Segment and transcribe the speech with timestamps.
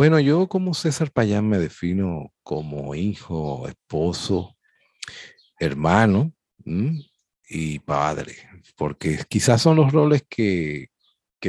[0.00, 4.56] Bueno, yo como César Payán me defino como hijo, esposo,
[5.58, 6.32] hermano
[7.46, 8.34] y padre,
[8.76, 10.88] porque quizás son los roles que,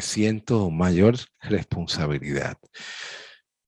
[0.02, 2.58] siento mayor responsabilidad.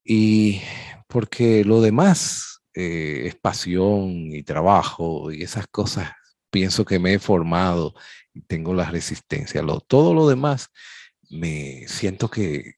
[0.03, 0.61] Y
[1.07, 6.11] porque lo demás eh, es pasión y trabajo y esas cosas,
[6.49, 7.93] pienso que me he formado
[8.33, 9.63] y tengo la resistencia.
[9.87, 10.67] Todo lo demás
[11.29, 12.73] me siento que,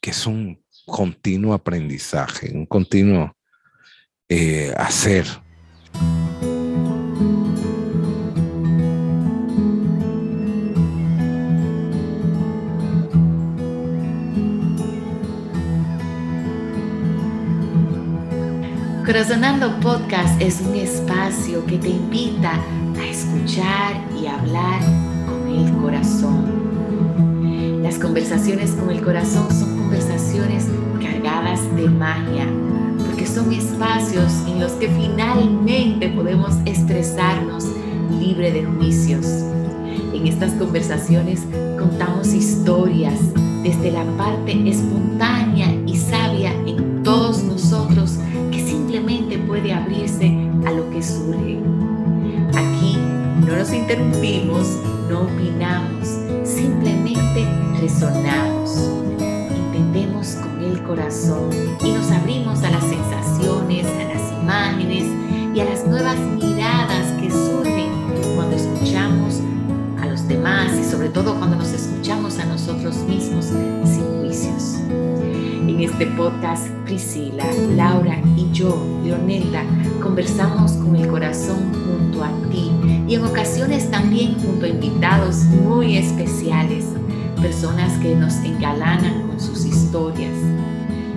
[0.00, 3.36] que es un continuo aprendizaje, un continuo
[4.28, 5.26] eh, hacer.
[19.04, 22.60] Corazonando Podcast es un espacio que te invita
[22.98, 24.80] a escuchar y hablar
[25.26, 26.55] con el corazón.
[27.86, 30.66] Las conversaciones con el corazón son conversaciones
[31.00, 32.44] cargadas de magia,
[33.06, 37.64] porque son espacios en los que finalmente podemos expresarnos
[38.10, 39.24] libre de juicios.
[40.12, 41.46] En estas conversaciones
[41.78, 43.20] contamos historias
[43.62, 48.18] desde la parte espontánea y sabia en todos nosotros
[49.46, 50.26] puede abrirse
[50.66, 51.58] a lo que surge.
[52.54, 52.98] Aquí
[53.46, 54.66] no nos interrumpimos,
[55.08, 56.08] no opinamos,
[56.44, 57.46] simplemente
[57.80, 58.76] resonamos.
[59.18, 61.50] Entendemos con el corazón
[61.84, 65.04] y nos abrimos a las sensaciones, a las imágenes
[65.54, 67.90] y a las nuevas miradas que surgen
[68.34, 69.40] cuando escuchamos
[70.00, 74.76] a los demás sobre todo cuando nos escuchamos a nosotros mismos sin juicios.
[74.88, 77.44] En este podcast, Priscila,
[77.76, 79.62] Laura y yo, Leonelda,
[80.02, 82.70] conversamos con el corazón junto a ti
[83.06, 86.86] y en ocasiones también junto a invitados muy especiales,
[87.42, 90.32] personas que nos engalanan con sus historias.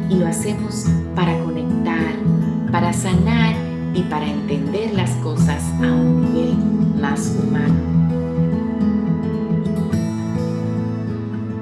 [0.09, 2.15] Y lo hacemos para conectar,
[2.69, 3.55] para sanar
[3.93, 6.57] y para entender las cosas a un nivel
[6.99, 7.98] más humano.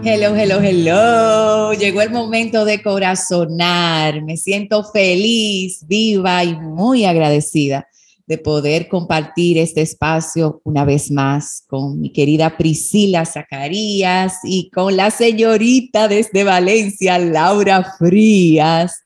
[0.10, 1.74] Hello, hello, hello.
[1.74, 4.24] Llegó el momento de corazonar.
[4.24, 7.90] Me siento feliz, viva y muy agradecida
[8.26, 14.96] de poder compartir este espacio una vez más con mi querida Priscila Zacarías y con
[14.96, 19.04] la señorita desde Valencia, Laura Frías,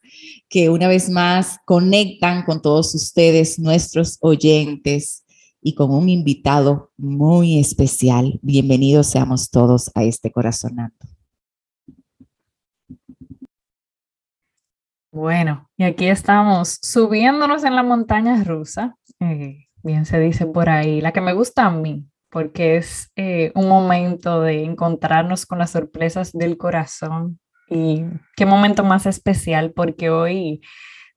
[0.50, 5.21] que una vez más conectan con todos ustedes, nuestros oyentes
[5.62, 8.40] y con un invitado muy especial.
[8.42, 10.96] Bienvenidos seamos todos a este corazonando.
[15.14, 21.02] Bueno, y aquí estamos subiéndonos en la montaña rusa, eh, bien se dice por ahí,
[21.02, 25.72] la que me gusta a mí, porque es eh, un momento de encontrarnos con las
[25.72, 27.40] sorpresas del corazón.
[27.70, 28.04] Y
[28.36, 30.62] qué momento más especial, porque hoy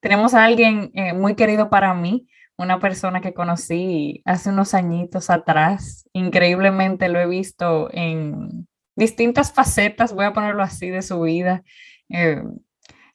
[0.01, 5.29] tenemos a alguien eh, muy querido para mí, una persona que conocí hace unos añitos
[5.29, 6.09] atrás.
[6.13, 11.63] Increíblemente lo he visto en distintas facetas, voy a ponerlo así, de su vida.
[12.09, 12.41] Eh,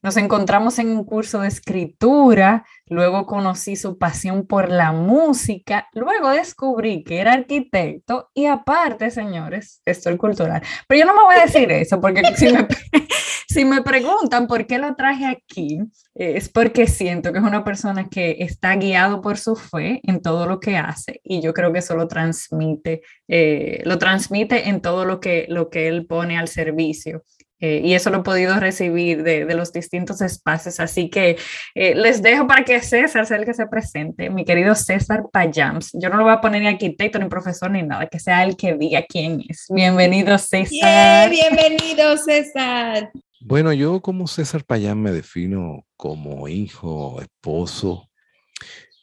[0.02, 6.30] nos encontramos en un curso de escritura, luego conocí su pasión por la música, luego
[6.30, 10.62] descubrí que era arquitecto y aparte, señores, estoy cultural.
[10.88, 12.66] Pero yo no me voy a decir eso porque si me,
[13.48, 15.80] si me preguntan por qué lo traje aquí,
[16.14, 20.46] es porque siento que es una persona que está guiado por su fe en todo
[20.46, 25.04] lo que hace y yo creo que eso lo transmite, eh, lo transmite en todo
[25.04, 27.22] lo que, lo que él pone al servicio.
[27.60, 30.80] Eh, y eso lo he podido recibir de, de los distintos espacios.
[30.80, 31.36] Así que
[31.74, 35.90] eh, les dejo para que César sea el que se presente, mi querido César Payams.
[35.94, 38.56] Yo no lo voy a poner ni arquitecto, ni profesor, ni nada, que sea el
[38.56, 39.66] que diga quién es.
[39.68, 41.30] Bienvenido, César.
[41.30, 43.10] bienvenido, César.
[43.42, 48.10] Bueno, yo como César Payán me defino como hijo, esposo,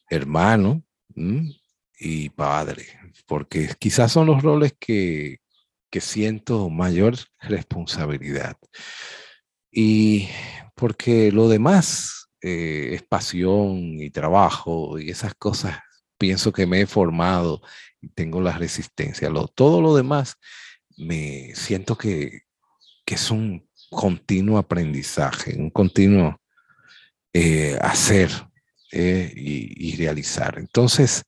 [0.10, 0.84] hermano
[2.00, 2.86] y padre,
[3.26, 5.40] porque quizás son los roles que,
[5.90, 8.58] que siento mayor responsabilidad.
[9.72, 10.30] Y
[10.76, 15.80] porque lo demás eh, es pasión y trabajo y esas cosas,
[16.18, 17.62] pienso que me he formado
[18.02, 19.30] y tengo la resistencia.
[19.30, 20.38] Lo, todo lo demás
[20.98, 22.44] me siento que,
[23.06, 26.42] es un continuo aprendizaje, un continuo
[27.32, 28.30] eh, hacer
[28.92, 30.60] eh, y, realizar.
[30.60, 31.24] Entonces,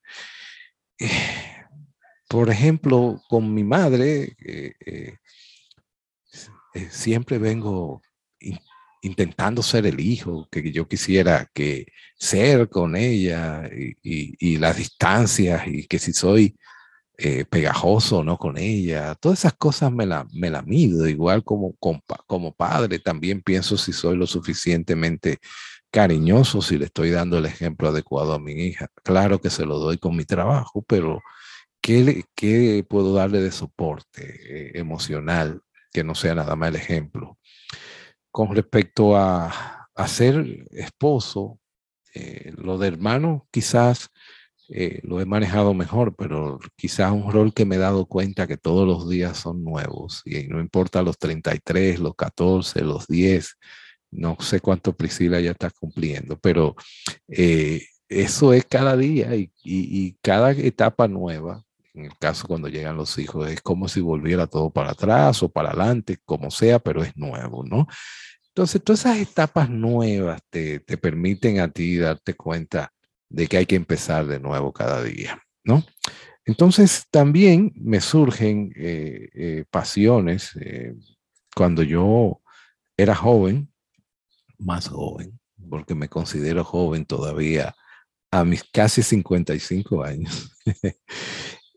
[2.30, 5.18] por ejemplo, con mi madre, eh, eh,
[6.76, 8.04] eh, siempre vengo
[9.02, 13.68] intentando ser el hijo que yo quisiera que ser con ella
[14.04, 16.56] y, las distancias y que si soy
[17.50, 19.16] pegajoso no con ella.
[19.16, 21.76] Todas esas cosas me la, me la mido, igual como,
[22.28, 25.40] como padre también pienso si soy lo suficientemente
[25.92, 28.88] cariñoso, si le estoy dando el ejemplo adecuado a mi hija.
[29.04, 31.22] Claro que se lo doy con mi trabajo, pero
[31.82, 35.62] ¿qué, qué puedo darle de soporte eh, emocional
[35.92, 37.38] que no sea nada más el ejemplo?
[38.32, 41.60] Con respecto a, a ser esposo,
[42.14, 44.10] eh, lo de hermano quizás
[44.72, 48.58] eh, lo he manejado mejor, pero quizás un rol que me he dado cuenta que
[48.58, 53.58] todos los días son nuevos y no importa los 33, los 14, los 10,
[54.12, 56.76] no sé cuánto Priscila ya está cumpliendo, pero
[57.28, 61.64] eh, eso es cada día y, cada etapa nueva,
[62.00, 65.50] en el caso cuando llegan los hijos, es como si volviera todo para atrás o
[65.50, 67.88] para adelante, como sea, pero es nuevo, ¿no?
[68.48, 72.92] Entonces, todas esas etapas nuevas te, te permiten a ti darte cuenta
[73.30, 75.84] de que hay que empezar de nuevo cada día, ¿no?
[76.46, 80.58] Entonces, también me surgen eh, eh, pasiones.
[81.56, 82.42] cuando yo
[82.98, 83.72] era joven,
[84.58, 87.76] más joven, porque me considero joven todavía
[88.32, 90.56] a mis casi 55 años,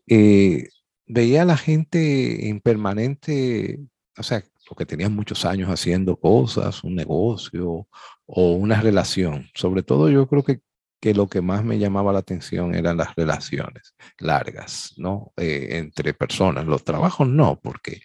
[0.07, 0.69] eh,
[1.05, 3.79] veía a la gente en permanente,
[4.17, 7.87] o sea, lo que tenían muchos años haciendo cosas, un negocio
[8.25, 9.49] o una relación.
[9.53, 10.61] Sobre todo yo creo que,
[11.01, 15.33] que lo que más me llamaba la atención eran las relaciones largas, ¿no?
[15.37, 16.65] Eh, entre personas.
[16.65, 18.01] Los trabajos no, porque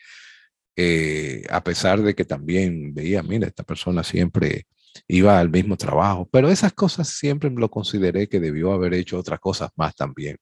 [0.77, 4.67] eh, a pesar de que también veía, mira, esta persona siempre
[5.07, 9.39] iba al mismo trabajo, pero esas cosas siempre lo consideré que debió haber hecho otras
[9.39, 10.39] cosas más también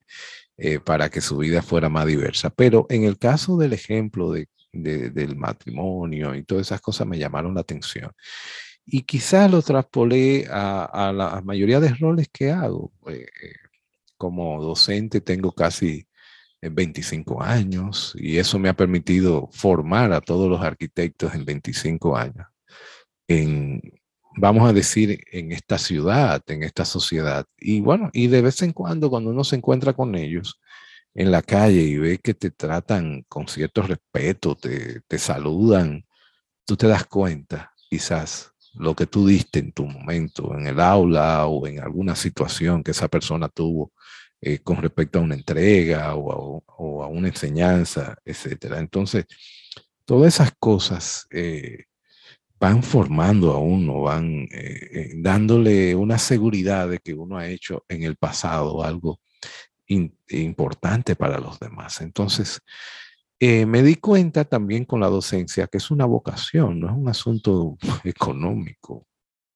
[0.59, 2.51] eh, para que su vida fuera más diversa.
[2.51, 7.55] Pero en el caso del ejemplo de, del matrimonio y todas esas cosas me llamaron
[7.55, 8.13] la atención.
[8.85, 12.93] Y quizás lo traspolé a, la mayoría de roles que hago.
[13.09, 13.27] Eh,
[14.17, 16.07] como docente tengo casi
[16.63, 22.47] 25 años y eso me ha permitido formar a todos los arquitectos en 25 años.
[24.37, 27.47] Vamos a decir, en esta ciudad, en esta sociedad.
[27.59, 30.61] Y bueno, y de vez en cuando, cuando uno se encuentra con ellos
[31.15, 36.05] en la calle y ve que te tratan con cierto respeto, te, te saludan,
[36.67, 41.47] tú te das cuenta, quizás, lo que tú diste en tu momento, en el aula
[41.47, 43.93] o en alguna situación que esa persona tuvo
[44.41, 46.63] eh, con respecto a una entrega o
[47.03, 48.79] a, una enseñanza, etcétera.
[48.79, 49.25] Entonces,
[50.05, 51.85] todas esas cosas eh,
[52.59, 58.03] van formando a uno, van eh, dándole una seguridad de que uno ha hecho en
[58.03, 59.21] el pasado algo
[60.29, 62.01] importante para los demás.
[62.01, 62.61] Entonces,
[63.39, 67.77] me di cuenta también con la docencia que es una vocación, no es un asunto
[68.05, 69.07] económico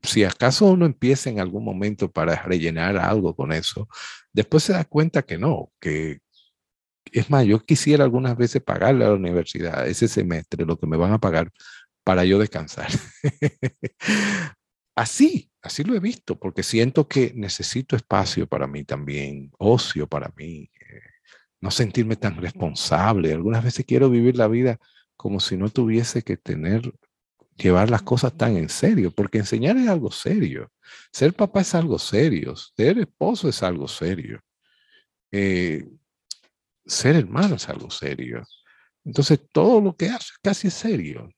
[0.02, 3.88] si acaso uno empieza en algún momento para rellenar algo con eso,
[4.32, 6.20] después se da cuenta que no, que
[7.12, 10.96] es más, yo quisiera algunas veces pagarle a la universidad ese semestre lo que me
[10.96, 11.50] van a pagar
[12.10, 12.88] para yo descansar.
[14.96, 20.32] así, así lo he visto, porque siento que necesito espacio para mí también, ocio para
[20.36, 21.02] mí, eh,
[21.60, 23.32] no sentirme tan responsable.
[23.32, 24.80] Algunas veces quiero vivir la vida
[25.16, 26.92] como si no tuviese que tener
[27.56, 30.68] llevar las cosas tan en serio, porque enseñar es algo serio,
[31.12, 34.40] ser papá es algo serio, ser esposo es algo serio,
[35.30, 35.86] eh,
[36.84, 38.42] ser hermano es algo serio.
[39.04, 41.30] Entonces, todo lo que hace casi es serio.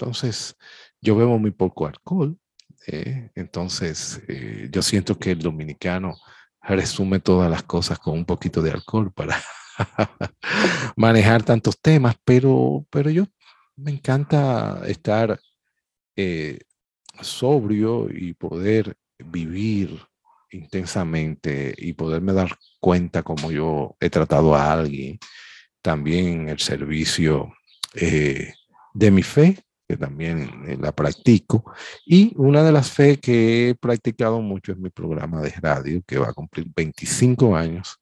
[0.00, 0.56] Entonces,
[1.02, 2.38] yo bebo muy poco alcohol.
[2.86, 6.16] Eh, entonces, eh, yo siento que el dominicano
[6.62, 9.38] resume todas las cosas con un poquito de alcohol para
[10.96, 13.26] manejar tantos temas, pero, pero yo
[13.76, 15.38] me encanta estar
[16.16, 16.60] eh,
[17.20, 20.00] sobrio y poder vivir
[20.50, 25.18] intensamente y poderme dar cuenta como yo he tratado a alguien,
[25.82, 27.52] también el servicio
[27.92, 29.58] de mi fe,
[29.90, 31.64] que también eh, la practico,
[32.06, 36.18] y una de las fe que he practicado mucho es mi programa de radio, que
[36.18, 37.96] va a cumplir 25 años,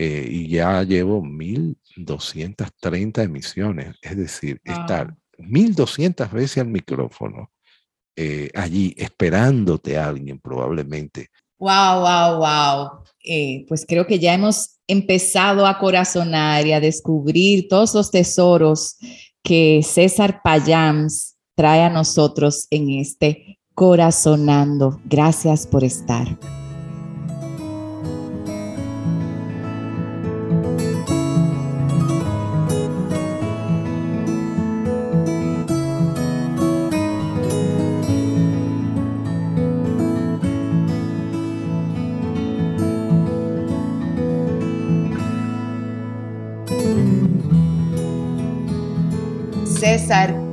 [0.00, 7.50] y ya llevo 1230 emisiones, es decir, estar 1200 veces al micrófono
[8.20, 11.28] eh, allí esperándote a alguien probablemente.
[11.56, 12.88] Wow, wow, wow.
[13.22, 18.96] Eh, pues creo que ya hemos empezado a corazonar y a descubrir todos los tesoros
[19.48, 25.00] que César Payams trae a nosotros en este corazonando.
[25.06, 26.28] Gracias por estar.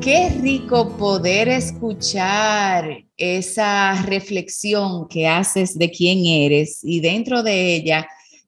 [0.02, 8.06] Qué rico poder escuchar esa reflexión que haces de quién eres y dentro de ella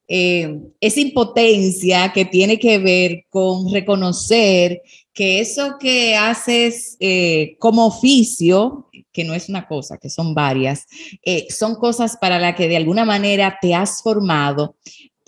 [0.10, 4.82] eh, esa impotencia que tiene que ver con reconocer
[5.14, 10.86] que eso que haces eh, como oficio, que no es una cosa, que son varias,
[11.24, 14.76] eh, son cosas para las que de alguna manera te has formado,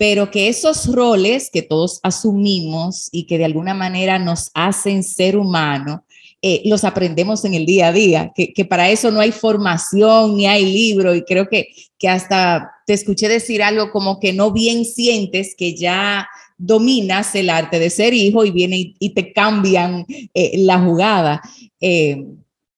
[0.00, 5.36] pero que esos roles que todos asumimos y que de alguna manera nos hacen ser
[5.36, 6.06] humano,
[6.40, 10.46] eh, los aprendemos en el día a día, que, para eso no hay formación ni
[10.46, 14.86] hay libro y creo que, que hasta te escuché decir algo como que no bien
[14.86, 16.26] sientes que ya
[16.56, 21.42] dominas el arte de ser hijo y viene y, te cambian eh, la jugada.
[21.78, 22.24] Eh,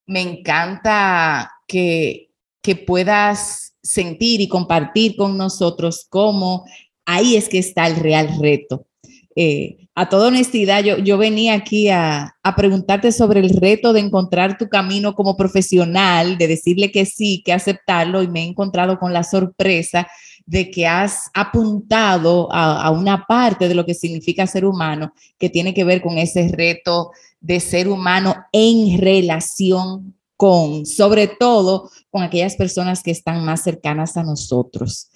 [0.07, 6.65] me encanta que, que puedas sentir y compartir con nosotros cómo
[7.07, 8.87] ahí es que está el real reto.
[9.35, 14.01] Eh, a toda honestidad, yo, yo venía aquí a, a, preguntarte sobre el reto de
[14.01, 18.99] encontrar tu camino como profesional, de decirle que sí, que aceptarlo, y me he encontrado
[18.99, 20.07] con la sorpresa
[20.47, 25.51] de que has apuntado a, a una parte de lo que significa ser humano, que
[25.51, 32.25] tiene que ver con ese reto de ser humano en relación con, sobre todo con
[32.25, 35.09] aquellas personas que están más cercanas a nosotros.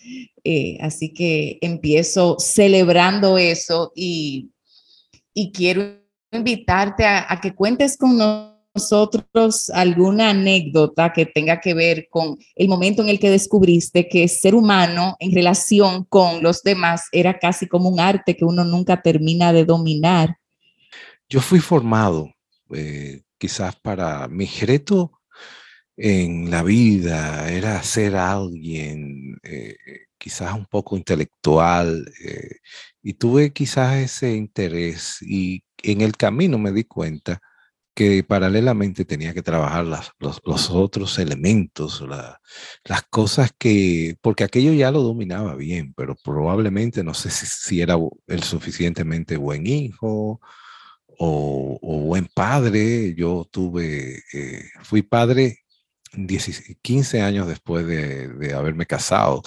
[0.45, 4.51] Eh, así que empiezo celebrando eso y
[5.37, 5.99] y quiero
[6.33, 13.03] invitarte a, que cuentes con nosotros alguna anécdota que tenga que ver con el momento
[13.03, 17.91] en el que descubriste que ser humano en relación con los demás era casi como
[17.91, 20.39] un arte que uno nunca termina de dominar.
[21.29, 22.33] Yo fui formado
[22.71, 25.16] eh, quizás para mi reto
[25.97, 29.77] en la vida era ser alguien eh,
[30.19, 32.57] quizás un poco intelectual, eh,
[33.03, 37.41] y tuve quizás ese interés y en el camino me di cuenta
[37.95, 42.05] que paralelamente tenía que trabajar las, los, otros elementos,
[42.85, 47.97] las cosas que, porque aquello ya lo dominaba bien, pero probablemente no sé si, era
[48.27, 50.41] el suficientemente buen hijo
[51.19, 53.15] o, buen padre.
[53.15, 55.61] Yo tuve, eh, fui padre
[56.83, 59.43] 15 años después de, de haberme casado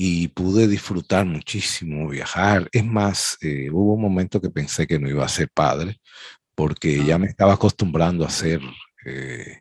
[0.00, 2.68] y pude disfrutar muchísimo, viajar.
[2.72, 6.00] Es más, eh, hubo un momento que pensé que no iba a ser padre,
[6.54, 8.60] porque ya me estaba acostumbrando a ser
[9.04, 9.60] eh,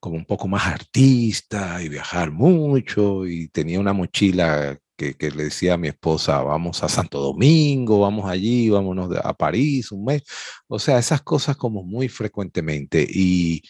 [0.00, 5.44] como un poco más artista y viajar mucho y tenía una mochila que, que, le
[5.44, 10.22] decía a mi esposa, vamos a Santo Domingo, vamos allí, vámonos a París un mes.
[10.68, 13.06] O sea, esas cosas como muy frecuentemente.
[13.08, 13.62] Y,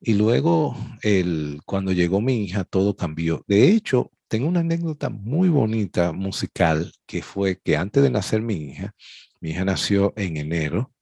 [0.00, 3.44] y luego, el, cuando llegó mi hija, todo cambió.
[3.48, 8.54] De hecho, tengo una anécdota muy bonita musical que fue que antes de nacer mi
[8.54, 8.94] hija,
[9.40, 10.92] mi hija nació en enero,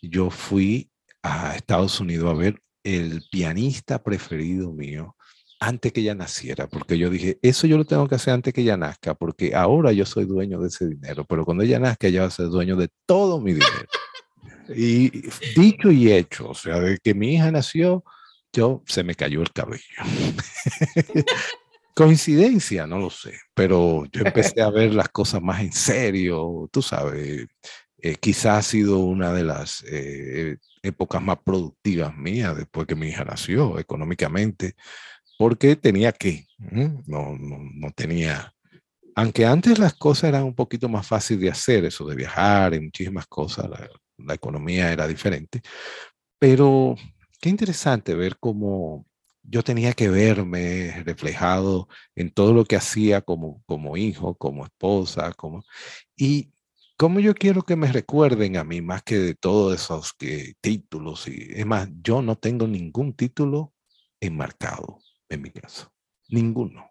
[0.00, 0.90] yo fui
[1.22, 5.16] a Estados Unidos a ver el pianista preferido mío
[5.58, 8.60] antes que ella naciera, porque yo dije, eso yo lo tengo que hacer antes que
[8.60, 12.22] ella nazca, porque ahora yo soy dueño de ese dinero, pero cuando ella nazca ella
[12.22, 13.88] va a ser dueño de todo mi dinero.
[14.68, 15.22] Y
[15.54, 18.02] dicho y hecho, o sea, de que mi hija nació,
[18.56, 19.84] yo se me cayó el cabello.
[21.94, 26.82] Coincidencia, no lo sé, pero yo empecé a ver las cosas más en serio, tú
[26.82, 27.46] sabes,
[27.98, 33.08] eh, quizás ha sido una de las eh, épocas más productivas mías después que mi
[33.08, 34.74] hija nació económicamente,
[35.38, 38.52] porque tenía que, no, no, no, tenía,
[39.14, 42.80] aunque antes las cosas eran un poquito más fáciles de hacer, eso de viajar y
[42.80, 45.62] muchísimas cosas, la, la economía era diferente,
[46.38, 46.94] pero
[47.46, 49.06] qué interesante ver cómo
[49.44, 51.86] yo tenía que verme reflejado
[52.16, 55.64] en todo lo que hacía como, como hijo, como esposa, como...
[56.16, 56.50] Y
[56.96, 61.28] como yo quiero que me recuerden a mí más que de todos esos que, títulos.
[61.28, 63.72] Y, es más, yo no tengo ningún título
[64.18, 64.98] enmarcado
[65.28, 65.92] en mi caso.
[66.28, 66.90] Ninguno.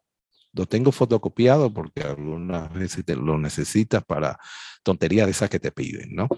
[0.53, 4.39] Lo tengo fotocopiado porque algunas veces te lo necesitas para
[4.83, 6.29] tonterías de esas que te piden, ¿no?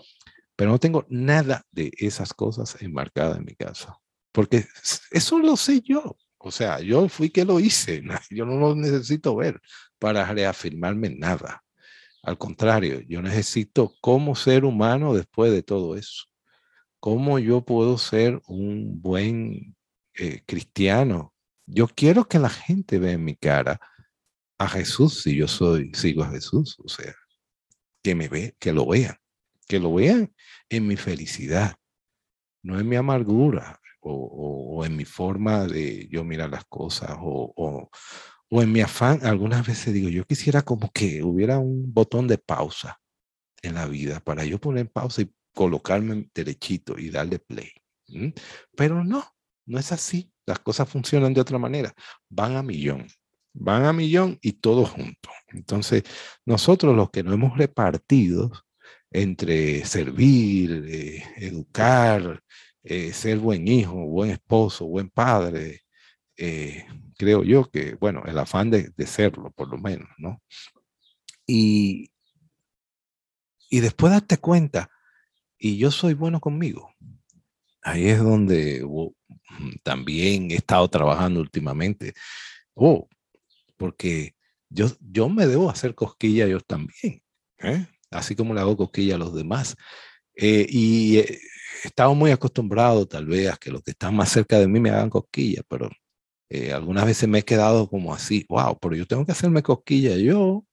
[0.55, 4.01] Pero no tengo nada de esas cosas enmarcadas en mi caso
[4.37, 4.67] porque
[5.09, 6.15] eso lo sé yo.
[6.37, 9.59] O sea, yo fui que lo hice, yo no lo necesito ver
[9.97, 11.63] para reafirmarme nada.
[12.21, 16.25] Al contrario, yo necesito cómo ser humano después de todo eso.
[16.99, 19.75] ¿Cómo yo puedo ser un buen
[20.13, 21.33] eh, cristiano?
[21.65, 23.79] Yo quiero que la gente vea en mi cara
[24.59, 26.77] a Jesús si yo soy, sigo a Jesús.
[26.85, 27.15] O sea,
[28.03, 29.17] que me ve, que lo vean,
[29.67, 30.31] que lo vean
[30.69, 31.77] en mi felicidad,
[32.61, 33.79] no en mi amargura,
[34.09, 37.89] o, en mi forma de yo mirar las cosas o,
[38.49, 42.37] o, en mi afán, algunas veces digo, yo quisiera como que hubiera un botón de
[42.37, 42.99] pausa
[43.61, 47.71] en la vida para yo poner pausa y colocarme derechito y darle play.
[48.75, 49.25] Pero no,
[49.65, 50.31] no es así.
[50.45, 51.93] Las cosas funcionan de otra manera.
[52.29, 53.07] Van a millón.
[53.53, 55.33] Van a millón y todos juntos.
[55.47, 56.03] Entonces,
[56.45, 58.51] nosotros los que no hemos repartido
[59.11, 62.41] entre servir, eh, educar,
[62.89, 65.81] eh, ser buen hijo, buen esposo, buen padre,
[66.37, 66.85] eh,
[67.17, 70.41] creo yo que, bueno, el afán de, serlo, por lo menos, ¿no?
[71.45, 72.11] Y,
[73.69, 74.89] y después darte cuenta,
[75.57, 76.93] y yo soy bueno conmigo.
[77.81, 78.85] Ahí es donde
[79.83, 82.13] también he estado trabajando últimamente.
[82.73, 83.09] Oh,
[83.75, 84.35] porque
[84.69, 87.21] yo, yo me debo hacer cosquilla yo también,
[87.59, 87.85] ¿eh?
[88.11, 89.75] así como le hago cosquilla a los demás.
[90.35, 91.39] Eh, y he
[91.87, 94.89] estado muy acostumbrado tal vez a que los que están más cerca de mí me
[94.89, 95.89] hagan cosquilla, pero
[96.49, 100.15] eh, algunas veces me he quedado como así, wow, pero yo tengo que hacerme cosquilla
[100.17, 100.65] yo.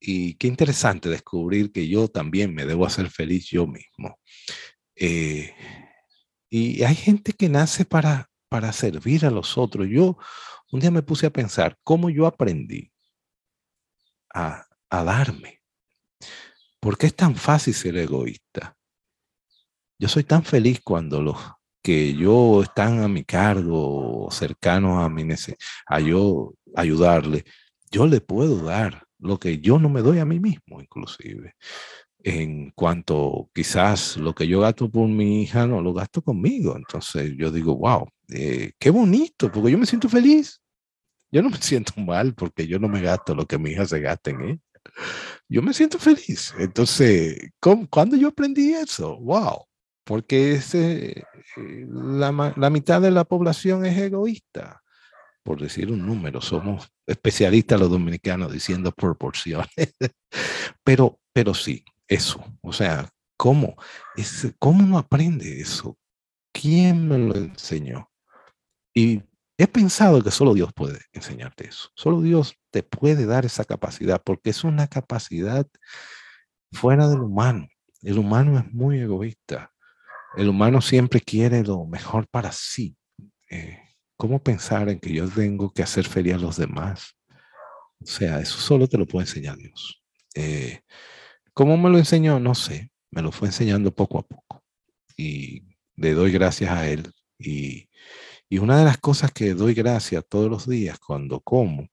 [0.00, 4.18] Y qué interesante descubrir que yo también me debo hacer feliz yo mismo.
[6.50, 9.88] y hay gente que nace para, para servir a los otros.
[9.88, 10.18] Yo
[10.72, 12.92] un día me puse a pensar cómo yo aprendí
[14.34, 15.62] a, darme.
[16.80, 18.76] ¿Por qué es tan fácil ser egoísta?
[20.02, 21.36] Yo soy tan feliz cuando los
[21.80, 25.24] que yo están a mi cargo, cercanos a mi
[25.86, 27.44] a yo ayudarle,
[27.88, 31.54] yo le puedo dar lo que yo no me doy a mí mismo, inclusive.
[32.18, 36.74] En cuanto quizás lo que yo gasto por mi hija no lo gasto conmigo.
[36.76, 40.60] Entonces yo digo, wow, eh, qué bonito, porque yo me siento feliz.
[41.30, 44.00] Yo no me siento mal porque yo no me gasto lo que mi hija se
[44.00, 44.60] gasta en ella.
[45.48, 46.52] Yo me siento feliz.
[46.58, 47.52] Entonces,
[47.88, 49.16] cuando yo aprendí eso?
[49.20, 49.68] ¡Wow!
[50.04, 51.24] Porque ese,
[51.56, 54.82] eh, la, la mitad de la población es egoísta.
[55.44, 59.68] Por decir un número, somos especialistas los dominicanos diciendo proporciones.
[60.84, 62.44] pero, pero sí, eso.
[62.62, 63.76] O sea, ¿cómo?
[64.16, 65.96] Es, ¿Cómo no aprende eso?
[66.52, 68.10] ¿Quién me lo enseñó?
[68.94, 69.22] Y
[69.62, 71.90] He pensado que solo Dios puede enseñarte eso.
[71.94, 75.66] Solo Dios te puede dar esa capacidad porque es una capacidad
[76.72, 77.68] fuera del humano.
[78.00, 79.71] El humano es muy egoísta.
[80.36, 82.96] El humano siempre quiere lo mejor para sí.
[83.50, 83.78] Eh,
[84.16, 87.16] ¿Cómo pensar en que yo tengo que hacer feliz a los demás?
[88.00, 90.02] O sea, eso solo te lo puede enseñar Dios.
[90.34, 90.80] Eh,
[91.52, 92.40] ¿Cómo me lo enseñó?
[92.40, 92.90] No sé.
[93.10, 94.62] Me lo fue enseñando poco a poco.
[95.16, 95.62] Y
[95.96, 97.12] le doy gracias a Él.
[97.38, 97.88] Y
[98.52, 101.88] y una de las cosas que doy gracias todos los días cuando como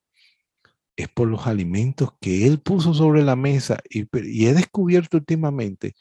[0.98, 4.06] es por los alimentos que Él puso sobre la mesa y,
[4.46, 5.96] he descubierto últimamente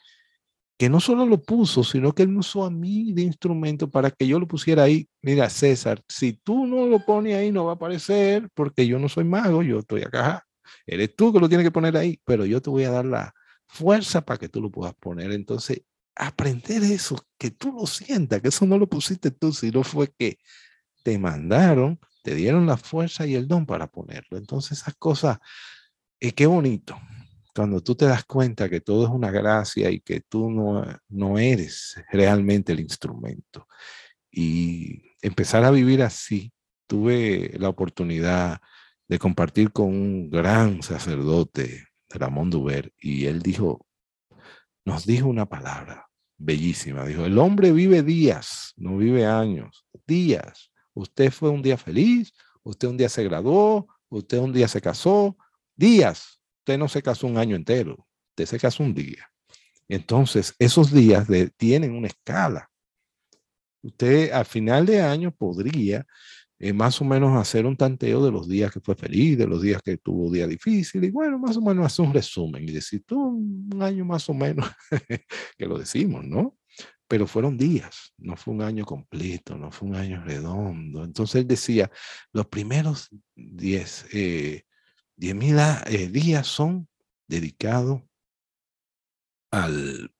[0.79, 4.11] que no solo lo puso, sino que Él me usó a mí de instrumento para
[4.11, 5.09] que yo lo pusiera ahí.
[5.21, 9.09] Mira, César, si tú no lo pones ahí, no va a aparecer porque yo no
[9.09, 10.47] soy mago, yo estoy acá.
[10.87, 13.33] Eres tú que lo tienes que poner ahí, pero yo te voy a dar la
[13.67, 15.33] fuerza para que tú lo puedas poner.
[15.33, 15.81] Entonces,
[16.15, 20.37] aprender eso, que tú lo sientas, que eso no lo pusiste tú, sino fue que
[21.03, 24.37] te mandaron, te dieron la fuerza y el don para ponerlo.
[24.37, 25.39] Entonces esas cosas,
[26.21, 26.97] eh, qué bonito,
[27.59, 31.37] cuando tú te das cuenta que todo es una gracia y que tú no, no
[31.37, 33.67] eres realmente el instrumento.
[34.31, 36.53] Y empezar a vivir así,
[36.87, 38.61] tuve la oportunidad
[39.09, 43.85] de compartir con un gran sacerdote, Ramón Duber, y él dijo,
[44.85, 47.05] nos dijo una palabra, bellísima.
[47.05, 50.71] Dijo, el hombre vive días, no vive años, días.
[50.93, 52.31] Usted fue un día feliz,
[52.63, 55.35] usted un día se graduó, usted un día se casó,
[55.75, 56.38] días.
[56.69, 59.27] Usted no se casó un año entero, usted se casó un día.
[59.87, 61.27] Entonces, esos días
[61.57, 62.69] tienen una escala.
[63.81, 66.05] Usted al final de año podría
[66.59, 69.63] eh, más o menos hacer un tanteo de los días que fue feliz, de los
[69.63, 73.01] días que tuvo día difícil, y bueno, más o menos hacer un resumen y decir,
[73.03, 74.69] tú un año más o menos,
[75.57, 76.55] que lo decimos, ¿no?
[77.07, 81.03] Pero fueron días, no fue un año completo, no fue un año redondo.
[81.03, 81.89] Entonces él decía,
[82.31, 84.65] los primeros 10 eh,
[85.19, 86.87] mil eh, días son
[87.27, 88.01] dedicados
[89.51, 90.13] al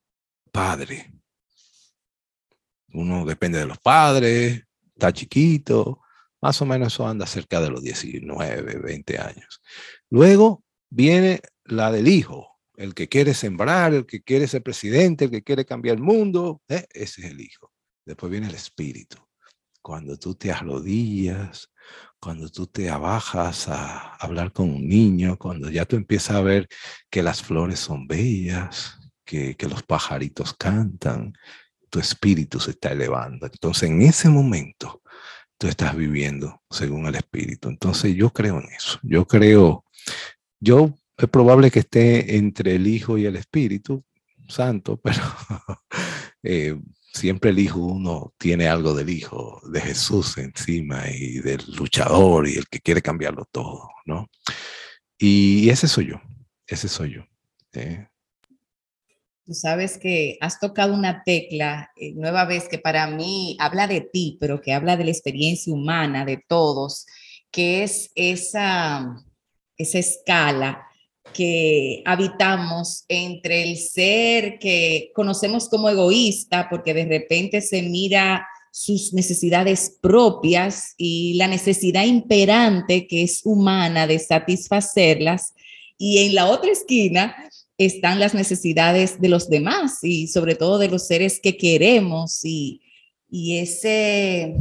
[0.51, 1.13] Padre.
[2.91, 4.63] Uno depende de los padres,
[4.95, 6.01] está chiquito,
[6.41, 9.61] más o menos eso anda cerca de los 19, 20 años.
[10.09, 15.31] Luego viene la del hijo, el que quiere sembrar, el que quiere ser presidente, el
[15.31, 16.87] que quiere cambiar el mundo, ¿eh?
[16.91, 17.71] ese es el hijo.
[18.05, 19.17] Después viene el espíritu.
[19.81, 21.71] Cuando tú te arrodillas,
[22.19, 26.67] cuando tú te abajas a hablar con un niño, cuando ya tú empiezas a ver
[27.09, 31.33] que las flores son bellas, que, que los pajaritos cantan,
[31.89, 33.45] tu espíritu se está elevando.
[33.45, 35.01] Entonces en ese momento
[35.59, 37.69] tú estás viviendo según el Espíritu.
[37.69, 38.97] Entonces yo creo en eso.
[39.03, 39.85] Yo creo,
[40.59, 44.03] yo es probable que esté entre el Hijo y el Espíritu
[44.47, 45.21] Santo, pero
[46.43, 46.79] eh,
[47.13, 52.55] siempre el hijo uno tiene algo del hijo de Jesús encima y del luchador y
[52.55, 54.29] el que quiere cambiarlo todo, ¿no?
[55.17, 56.21] Y ese soy yo,
[56.67, 57.21] ese soy yo.
[57.73, 58.07] ¿eh?
[59.45, 64.01] Tú sabes que has tocado una tecla, eh, nueva vez, que para mí habla de
[64.01, 67.05] ti, pero que habla de la experiencia humana de todos,
[67.51, 69.15] que es esa,
[69.75, 70.88] esa escala
[71.33, 79.13] que habitamos entre el ser que conocemos como egoísta, porque de repente se mira sus
[79.13, 85.53] necesidades propias y la necesidad imperante que es humana de satisfacerlas,
[85.97, 87.35] y en la otra esquina
[87.77, 92.81] están las necesidades de los demás y sobre todo de los seres que queremos y,
[93.31, 94.55] ese,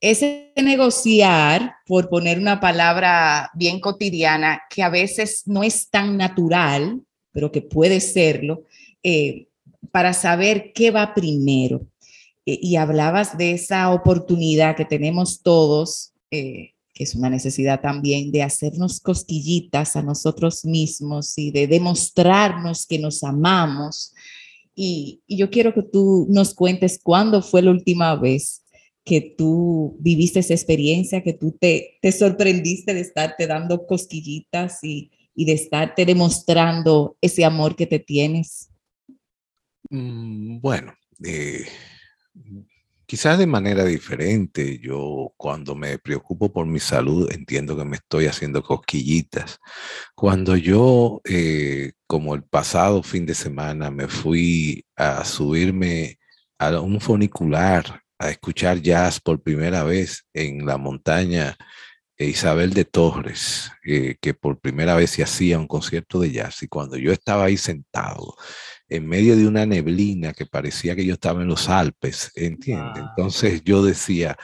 [0.00, 7.00] ese negociar, por poner una palabra bien cotidiana, que a veces no es tan natural,
[7.32, 8.64] pero que puede serlo,
[9.02, 9.48] eh,
[9.90, 11.86] para saber qué va primero.
[12.44, 18.32] Eh, y hablabas de esa oportunidad que tenemos todos eh, que es una necesidad también
[18.32, 24.14] de hacernos cosquillitas a nosotros mismos y de demostrarnos que nos amamos.
[24.74, 28.62] Y, yo quiero que tú nos cuentes cuándo fue la última vez
[29.06, 35.12] que tú viviste esa experiencia, que tú te, te sorprendiste de estarte dando cosquillitas y,
[35.34, 38.68] y de estarte demostrando ese amor que te tienes.
[39.88, 40.92] Mm, bueno,
[41.24, 41.64] eh,
[43.08, 48.26] Quizás de manera diferente, yo cuando me preocupo por mi salud entiendo que me estoy
[48.26, 49.60] haciendo cosquillitas.
[50.16, 56.18] Cuando yo, eh, como el pasado fin de semana, me fui a subirme
[56.58, 61.56] a un funicular a escuchar jazz por primera vez en la montaña
[62.18, 66.62] Isabel de Torres, eh, que por primera vez se hacía un concierto de jazz.
[66.62, 68.34] Y cuando yo estaba ahí sentado,
[68.88, 73.04] en medio de una neblina que parecía que yo estaba en los Alpes, ¿entiendes?
[73.10, 74.36] Entonces yo decía,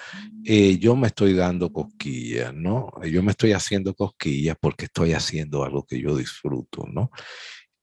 [0.45, 2.91] eh, yo me estoy dando cosquillas, ¿no?
[3.05, 7.11] Yo me estoy haciendo cosquillas porque estoy haciendo algo que yo disfruto, ¿no?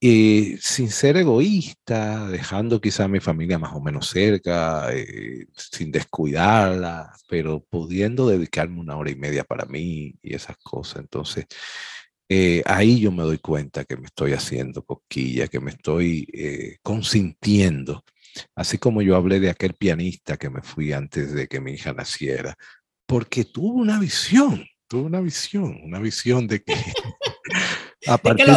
[0.02, 5.92] Y sin ser egoísta, dejando quizá a mi familia más o menos cerca, eh, sin
[5.92, 11.02] descuidarla, pero pudiendo dedicarme una hora y media para mí y esas cosas.
[11.02, 11.48] Entonces,
[12.30, 16.78] eh, ahí yo me doy cuenta que me estoy haciendo cosquilla, que me estoy eh,
[16.82, 18.06] consintiendo.
[18.56, 21.92] Así como yo hablé de aquel pianista que me fui antes de que mi hija
[21.92, 22.56] naciera,
[23.06, 26.74] porque tuvo una visión, tuvo una visión, una visión de que...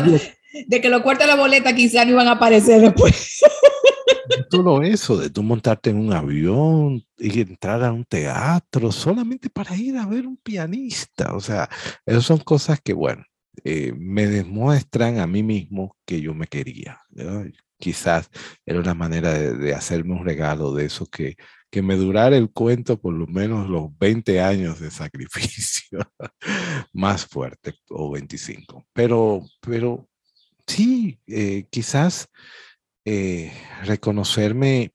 [0.04, 3.40] de, que lo, cuartos de la boleta quizá no iban a aparecer después.
[4.50, 9.76] todo eso, de tú montarte en un avión y entrar a un teatro solamente para
[9.76, 11.34] ir a ver un pianista.
[11.34, 11.68] O sea,
[12.06, 13.24] esas son cosas que, bueno,
[13.64, 17.00] eh, me demuestran a mí mismo que yo me quería.
[17.78, 18.30] Quizás
[18.64, 21.36] era una manera de, hacerme un regalo de eso que,
[21.70, 25.98] que me durara el cuento por lo menos los 20 años de sacrificio
[26.92, 28.86] más fuerte o 25.
[28.92, 30.08] Pero, pero
[30.66, 32.28] sí, eh, quizás
[33.04, 33.52] eh,
[33.84, 34.92] reconocerme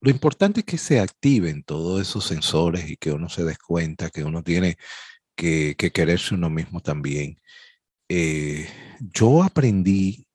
[0.00, 4.10] lo importante es que se activen todos esos sensores y que uno se des cuenta
[4.10, 4.76] que uno tiene
[5.34, 7.40] que, quererse uno mismo también.
[8.08, 8.68] Eh,
[9.00, 10.28] yo aprendí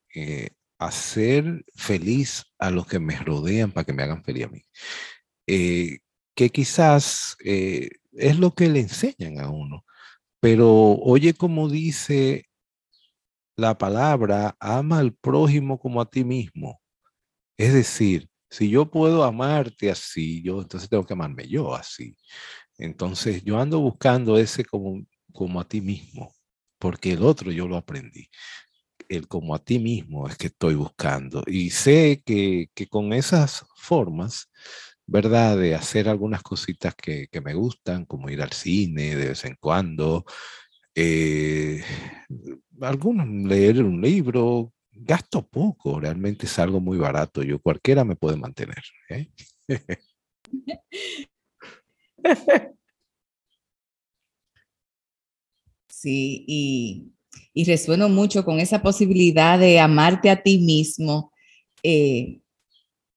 [0.79, 4.65] a ser feliz a los que me rodean para que me hagan feliz a mí.
[5.45, 9.85] Que quizás es lo que le enseñan a uno.
[10.41, 12.49] Pero oye como dice
[13.55, 16.81] la palabra, ama al prójimo como a ti mismo.
[17.57, 22.17] Es decir, si yo puedo amarte así, yo entonces tengo que amarme yo así.
[22.77, 26.33] Entonces yo ando buscando ese como, como a ti mismo,
[26.79, 28.29] porque el otro yo lo aprendí.
[29.09, 31.43] El como a ti mismo es que estoy buscando.
[31.47, 34.49] Y sé que, con esas formas,
[35.05, 35.57] ¿verdad?
[35.57, 40.25] De hacer algunas cositas que, me gustan, como ir al cine de vez en cuando,
[40.95, 41.83] eh,
[42.81, 47.43] algunos leer un libro, gasto poco, realmente es algo muy barato.
[47.43, 48.83] Yo cualquiera me puede mantener.
[49.09, 49.29] ¿eh?
[55.89, 57.13] Sí, y,
[57.53, 61.31] y, resueno mucho con esa posibilidad de amarte a ti mismo,
[61.81, 62.41] eh,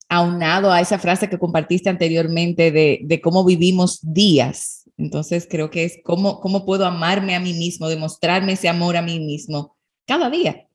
[0.08, 4.85] aunado a esa frase que compartiste anteriormente de, cómo vivimos días.
[4.98, 9.02] Entonces creo que es cómo, cómo puedo amarme a mí mismo, demostrarme ese amor a
[9.02, 10.66] mí mismo cada día,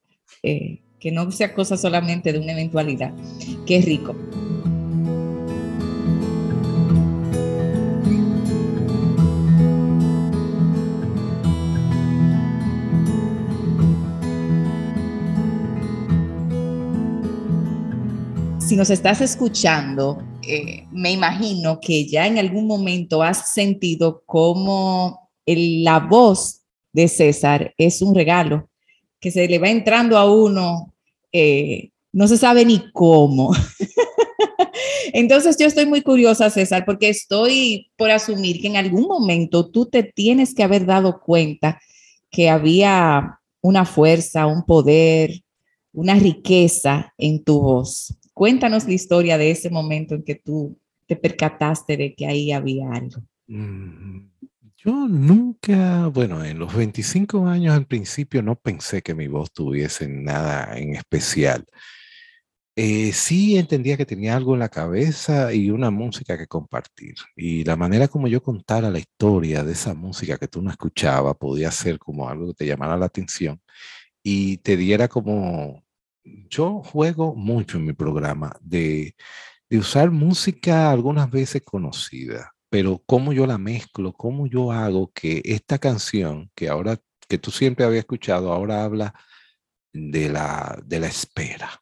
[0.43, 3.13] eh, que no sea cosa solamente de una eventualidad.
[3.65, 4.15] Qué rico.
[18.71, 25.29] si nos estás escuchando, eh, me imagino que ya en algún momento has sentido como
[25.45, 26.61] la voz
[26.93, 28.69] de César es un regalo,
[29.19, 30.93] que se le va entrando a uno,
[31.31, 33.53] eh, no se sabe ni cómo.
[35.13, 39.85] Entonces yo estoy muy curiosa, César, porque estoy por asumir que en algún momento tú
[39.85, 41.79] te tienes que haber dado cuenta
[42.29, 45.43] que había una fuerza, un poder,
[45.93, 48.15] una riqueza en tu voz.
[48.41, 50.75] Cuéntanos la historia de ese momento en que tú
[51.05, 53.21] te percataste de que ahí había algo.
[53.45, 54.31] Mm,
[54.77, 60.07] yo nunca, bueno, en los 25 años al principio no pensé que mi voz tuviese
[60.07, 61.67] nada en especial.
[62.75, 67.13] Eh, sí entendía que tenía algo en la cabeza y una música que compartir.
[67.35, 71.35] Y la manera como yo contara la historia de esa música que tú no escuchabas
[71.35, 73.61] podía ser como algo que te llamara la atención
[74.23, 75.83] y te diera como...
[76.23, 79.15] Yo juego mucho en mi programa de,
[79.69, 85.41] de usar música algunas veces conocida, pero cómo yo la mezclo, cómo yo hago que
[85.45, 89.13] esta canción que ahora, que tú siempre habías escuchado, ahora habla
[89.93, 91.81] de la, de la espera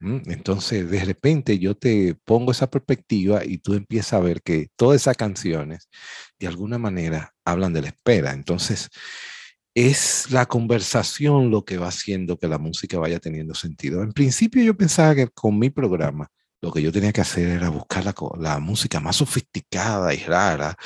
[0.00, 5.00] entonces, de repente yo te pongo esa perspectiva y tú empiezas a ver que todas
[5.00, 5.88] esas canciones,
[6.38, 8.32] de alguna manera, hablan de la espera.
[8.32, 8.90] Entonces,
[9.86, 14.02] es la conversación lo que va haciendo que la música vaya teniendo sentido.
[14.02, 17.68] En principio yo pensaba que con mi programa lo que yo tenía que hacer era
[17.68, 20.76] buscar la, la, música más sofisticada y rara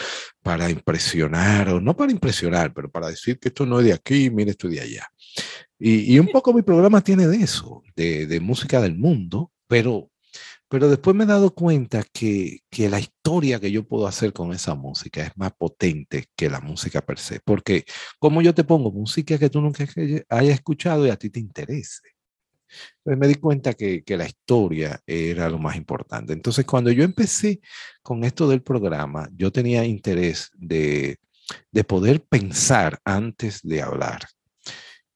[0.42, 4.28] para impresionar, o no para impresionar, pero para decir que esto no es de aquí,
[4.28, 5.08] mire, esto es de allá.
[5.84, 10.11] Y, un poco mi programa tiene de eso, de, música del mundo, pero,
[10.72, 14.54] pero después me he dado cuenta que, que, la historia que yo puedo hacer con
[14.54, 17.40] esa música es más potente que la música per se.
[17.40, 17.84] Porque
[18.18, 19.84] como yo te pongo música que tú nunca
[20.30, 22.00] hayas escuchado y a ti te interese.
[22.96, 26.32] Entonces me di cuenta que, que, la historia era lo más importante.
[26.32, 27.60] Entonces cuando yo empecé
[28.02, 31.18] con esto del programa, yo tenía interés de,
[31.70, 34.22] de poder pensar antes de hablar.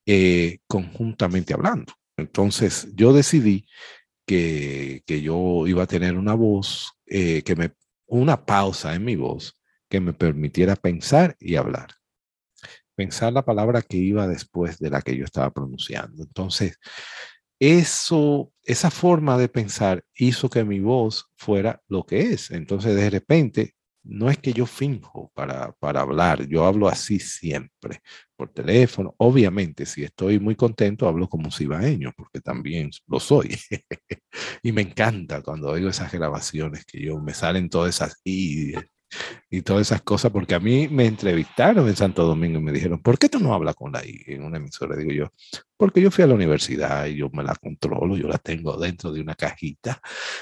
[0.04, 1.94] Eh, conjuntamente hablando.
[2.18, 3.66] Entonces yo decidí
[4.26, 7.72] que, que, yo iba a tener una voz, eh, que me,
[8.06, 11.88] una pausa en mi voz que me permitiera pensar y hablar.
[12.96, 16.22] Pensar la palabra que iba después de la que yo estaba pronunciando.
[16.24, 16.78] Entonces,
[17.60, 22.50] eso, esa forma de pensar hizo que mi voz fuera lo que es.
[22.50, 23.75] Entonces, de repente,
[24.08, 28.00] no es que yo finjo para, para hablar, yo hablo así siempre,
[28.36, 29.14] por teléfono.
[29.18, 33.56] Obviamente, si estoy muy contento, hablo como un cibaeño, porque también lo soy.
[34.62, 38.74] y me encanta cuando oigo esas grabaciones que yo me salen todas esas y
[39.48, 43.00] y todas esas cosas, porque a mí me entrevistaron en Santo Domingo y me dijeron,
[43.00, 44.96] ¿por qué tú no hablas con la I en una emisora?
[44.96, 45.32] Digo yo,
[45.76, 49.12] porque yo fui a la universidad y yo me la controlo, yo la tengo dentro
[49.12, 50.00] de una cajita.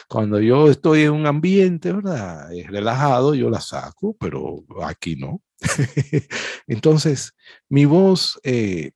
[0.09, 2.53] Cuando yo estoy en un ambiente, ¿verdad?
[2.53, 5.43] Es relajado, yo la saco, pero aquí no.
[6.67, 7.35] entonces,
[7.69, 8.93] mi voz eh,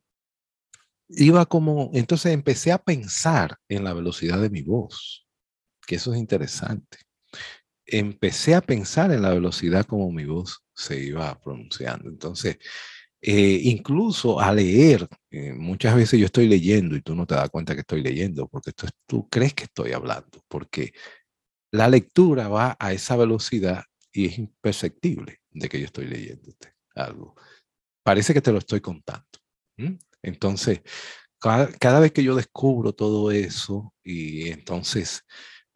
[1.08, 5.26] iba como, entonces empecé a pensar en la velocidad de mi voz,
[5.86, 7.07] que eso es interesante
[7.88, 12.08] empecé a pensar en la velocidad como mi voz se iba pronunciando.
[12.08, 12.58] Entonces,
[13.20, 17.50] eh, incluso a leer, eh, muchas veces yo estoy leyendo y tú no te das
[17.50, 20.92] cuenta que estoy leyendo, porque tú, tú crees que estoy hablando, porque
[21.72, 26.52] la lectura va a esa velocidad y es imperceptible de que yo estoy leyendo
[26.94, 27.34] algo.
[28.04, 29.26] Parece que te lo estoy contando.
[30.22, 30.80] Entonces,
[31.38, 35.24] cada, cada, vez que yo descubro todo eso y entonces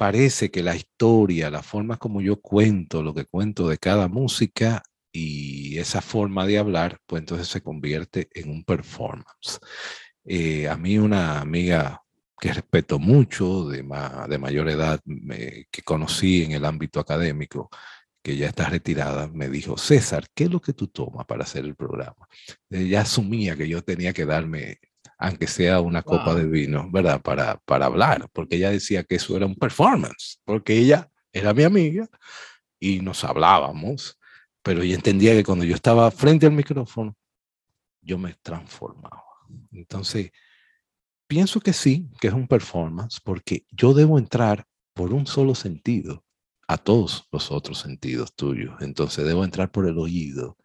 [0.02, 4.82] parece que la historia, la forma como yo cuento, lo que cuento de cada música
[5.12, 9.60] y esa forma de hablar, pues entonces se convierte en un performance.
[10.24, 12.02] Eh, a mí una amiga
[12.40, 13.84] que respeto mucho, de,
[14.28, 14.98] de mayor edad,
[15.70, 17.70] que conocí en el ámbito académico,
[18.24, 21.64] que ya está retirada, me dijo, César, ¿qué es lo que tú tomas para hacer
[21.64, 22.26] el programa?
[22.68, 24.80] Ella asumía que yo tenía que darme
[25.22, 27.22] aunque sea una copa de vino, ¿verdad?
[27.22, 31.62] Para, para hablar, porque ella decía que eso era un performance, porque ella era mi
[31.62, 32.08] amiga
[32.80, 34.18] y nos hablábamos,
[34.64, 37.16] pero ella entendía que cuando yo estaba frente al micrófono,
[38.00, 39.22] yo me transformaba.
[39.70, 40.32] Entonces,
[41.28, 46.24] pienso que sí, que es un performance, porque yo debo entrar por un solo sentido
[46.66, 48.74] a todos los otros sentidos tuyos.
[48.80, 50.58] Entonces, debo entrar por el oído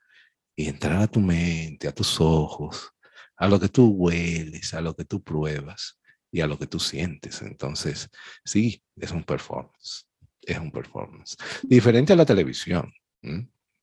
[0.55, 2.91] y entrar a tu mente, a tus ojos,
[3.37, 5.99] a lo que tú hueles, a lo que tú pruebas
[6.31, 7.41] y a lo que tú sientes.
[7.41, 8.09] Entonces,
[8.43, 10.07] sí, es un performance,
[10.41, 11.37] es un performance.
[11.63, 12.91] Diferente a la televisión,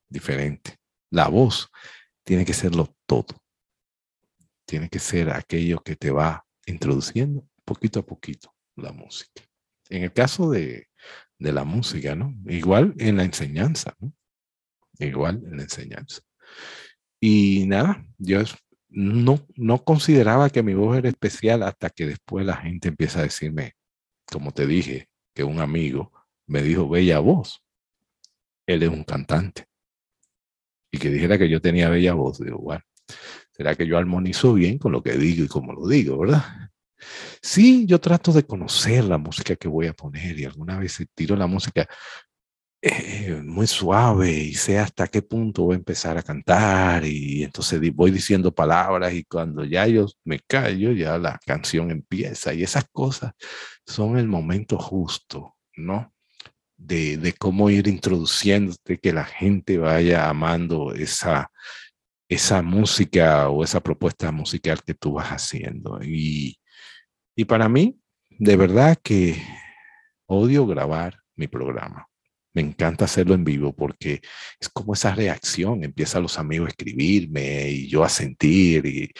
[0.08, 0.76] diferente.
[1.10, 1.70] La voz
[2.24, 3.40] tiene que serlo todo.
[4.66, 9.42] Tiene que ser aquello que te va introduciendo poquito a poquito la música.
[9.90, 10.88] En el caso de,
[11.38, 12.34] de la música, ¿no?
[12.46, 13.94] Igual en la enseñanza.
[14.98, 16.22] Igual en la enseñanza.
[17.20, 18.40] Y nada, yo
[18.94, 23.24] no, no consideraba que mi voz era especial hasta que después la gente empieza a
[23.24, 23.74] decirme,
[24.30, 26.12] como te dije, que un amigo
[26.46, 27.62] me dijo, bella voz.
[28.66, 29.66] Él es un cantante.
[30.92, 32.38] Y que dijera que yo tenía bella voz.
[32.38, 32.82] Digo, bueno,
[33.50, 36.44] ¿será que yo armonizo bien con lo que digo y como lo digo, verdad?
[37.42, 41.34] Sí, yo trato de conocer la música que voy a poner y alguna vez tiro
[41.34, 41.88] la música
[42.86, 47.80] eh, muy suave y sé hasta qué punto voy a empezar a cantar y entonces
[47.94, 52.84] voy diciendo palabras y cuando ya yo me callo, ya la canción empieza y esas
[52.92, 53.32] cosas
[53.86, 56.12] son el momento justo, ¿no?
[56.76, 61.50] De, de cómo ir introduciéndote, que la gente vaya amando esa,
[62.28, 66.00] esa música o esa propuesta musical que tú vas haciendo.
[66.02, 66.60] Y,
[67.34, 67.98] y para mí,
[68.38, 69.42] de verdad que
[70.26, 72.08] odio grabar mi programa.
[72.54, 74.20] Me encanta hacerlo en vivo porque
[74.60, 79.10] es como esa reacción, empiezan los amigos a escribirme y yo a sentir y,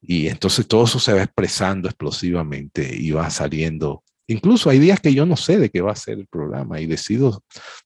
[0.00, 4.02] y entonces todo eso se va expresando explosivamente y va saliendo.
[4.30, 6.86] Incluso hay días que yo no sé de qué va a ser el programa y
[6.86, 7.42] decido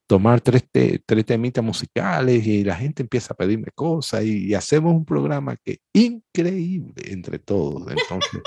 [0.09, 4.93] tomar tres, tres temitas musicales y la gente empieza a pedirme cosas y, y hacemos
[4.93, 7.83] un programa que increíble entre todos.
[7.91, 8.43] Entonces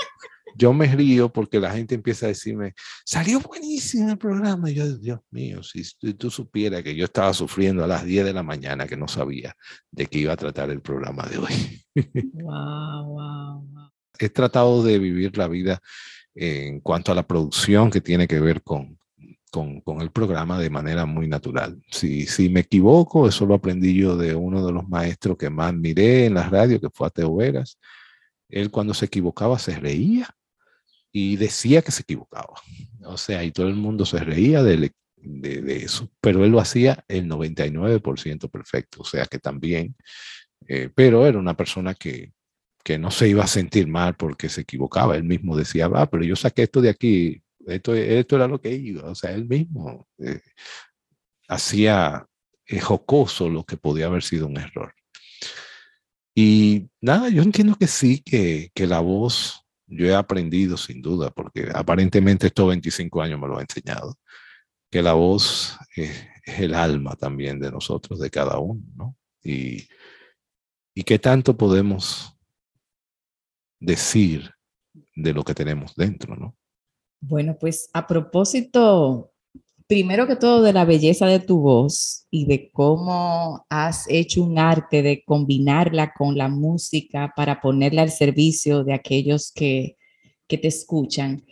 [0.56, 4.70] yo me río porque la gente empieza a decirme, salió buenísimo el programa.
[4.70, 8.32] Y yo, Dios mío, si tú supieras que yo estaba sufriendo a las 10 de
[8.32, 9.54] la mañana que no sabía
[9.90, 11.82] de qué iba a tratar el programa de hoy.
[12.32, 13.90] Wow, wow, wow.
[14.18, 15.80] He tratado de vivir la vida
[16.34, 18.98] en cuanto a la producción que tiene que ver con,
[19.50, 21.80] con, con, el programa de manera muy natural.
[21.90, 25.74] Si, si me equivoco, eso lo aprendí yo de uno de los maestros que más
[25.74, 27.78] miré en la radio, que fue a Teo Veras.
[28.48, 30.34] Él cuando se equivocaba se reía
[31.12, 32.54] y decía que se equivocaba.
[33.04, 37.04] O sea, y todo el mundo se reía de, de, eso, pero él lo hacía
[37.08, 39.02] el 99% perfecto.
[39.02, 39.96] O sea, que también,
[40.68, 42.32] eh, pero era una persona que,
[42.82, 45.16] que no se iba a sentir mal porque se equivocaba.
[45.16, 48.72] Él mismo decía, va, pero yo saqué esto de aquí, esto, esto era lo que
[48.72, 49.10] iba.
[49.10, 50.40] O sea, él mismo eh,
[51.48, 52.26] hacía
[52.66, 54.94] eh, jocoso lo que podía haber sido un error.
[56.34, 61.30] Y nada, yo entiendo que sí, que, que la voz yo he aprendido sin duda,
[61.30, 64.16] porque aparentemente estos 25 años me lo ha enseñado,
[64.90, 69.16] que la voz es, es el alma también de nosotros, de cada uno, ¿no?
[69.42, 69.86] Y,
[70.94, 72.36] y qué tanto podemos
[73.78, 74.50] decir
[75.14, 76.56] de lo que tenemos dentro, ¿no?
[77.20, 79.32] Bueno, pues a propósito,
[79.86, 84.58] primero que todo de la belleza de tu voz y de cómo has hecho un
[84.58, 89.96] arte de combinarla con la música para ponerla al servicio de aquellos que,
[90.48, 91.44] que te escuchan.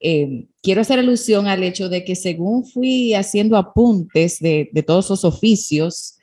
[0.00, 5.06] Eh, quiero hacer alusión al hecho de que según fui haciendo apuntes de, de todos
[5.06, 6.18] esos oficios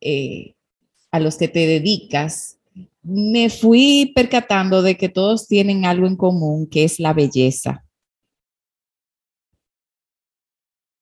[0.00, 0.54] eh,
[1.10, 2.58] a los que te dedicas,
[3.02, 7.85] me fui percatando de que todos tienen algo en común, que es la belleza.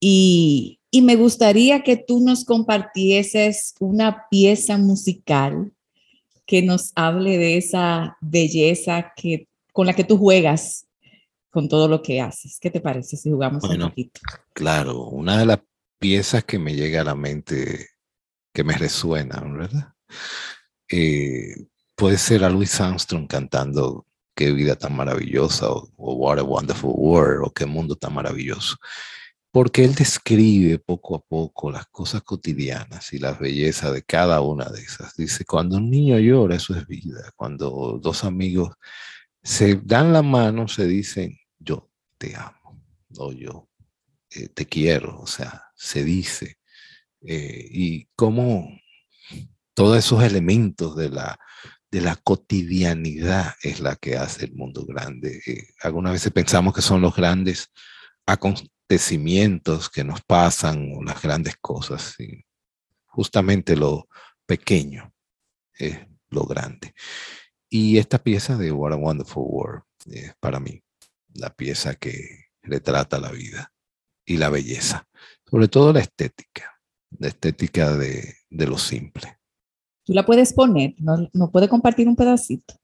[0.07, 5.73] Y, y me gustaría que tú nos compartieses una pieza musical
[6.45, 10.87] que nos hable de esa belleza que, con la que tú juegas
[11.49, 12.59] con todo lo que haces.
[12.61, 14.21] ¿Qué te parece si jugamos Bueno, un poquito?
[14.53, 15.61] Claro, una de las
[15.99, 17.89] piezas que me llega a la mente,
[18.53, 19.95] que me resuena, ¿verdad?
[20.91, 21.65] Eh,
[21.95, 24.05] puede ser a Louis Armstrong cantando
[24.37, 28.77] Qué vida tan maravillosa o, o What a Wonderful World o Qué mundo tan maravilloso.
[29.55, 34.65] Porque él describe poco a poco las cosas cotidianas y las bellezas de cada una
[34.65, 35.15] de esas.
[35.15, 37.31] Dice, cuando un niño llora, eso es vida.
[37.37, 38.75] Cuando dos amigos
[39.45, 41.89] se dan la mano, se dicen, yo
[42.19, 42.83] te amo
[43.17, 43.69] o yo
[44.35, 46.57] eh, te quiero, o sea, se dice.
[47.25, 48.77] Eh, y cómo
[49.73, 51.39] todos esos elementos de la,
[51.93, 55.41] de la cotidianidad es la que hace el mundo grande.
[55.47, 57.71] Eh, algunas veces pensamos que son los grandes
[58.95, 62.15] acontecimientos que nos pasan o las grandes cosas.
[62.21, 62.45] Y
[63.07, 64.09] justamente lo
[64.47, 65.13] pequeño
[65.75, 65.99] es
[66.31, 66.95] lo grande.
[67.69, 70.81] Y esta pieza de What a Wonderful World es para mí
[71.35, 73.73] la pieza que retrata la vida
[74.25, 75.07] y la belleza,
[75.51, 76.81] sobre todo la estética,
[77.19, 79.39] la estética de, de lo simple.
[80.05, 82.75] Tú la puedes poner, no, no puedes compartir un pedacito,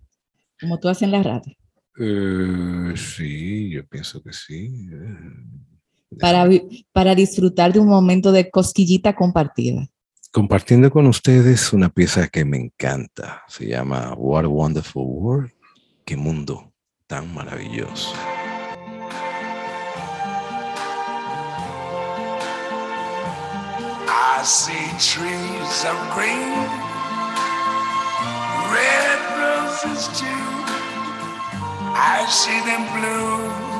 [0.61, 1.55] como tú haces en la radio,
[1.99, 4.89] Eh, sí, yo pienso que sí.
[4.91, 5.70] Eh,
[6.19, 6.49] para,
[6.93, 9.87] para disfrutar de un momento de cosquillita compartida.
[10.33, 15.51] Compartiendo con ustedes una pieza que me encanta, se llama What a Wonderful World,
[16.05, 16.73] qué mundo
[17.07, 18.15] tan maravilloso.
[24.07, 26.55] I see trees of green,
[28.73, 30.27] red roses too.
[31.93, 33.80] I see them blue.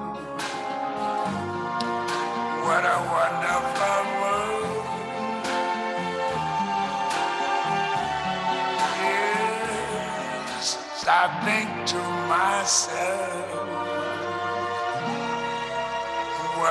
[11.11, 11.43] What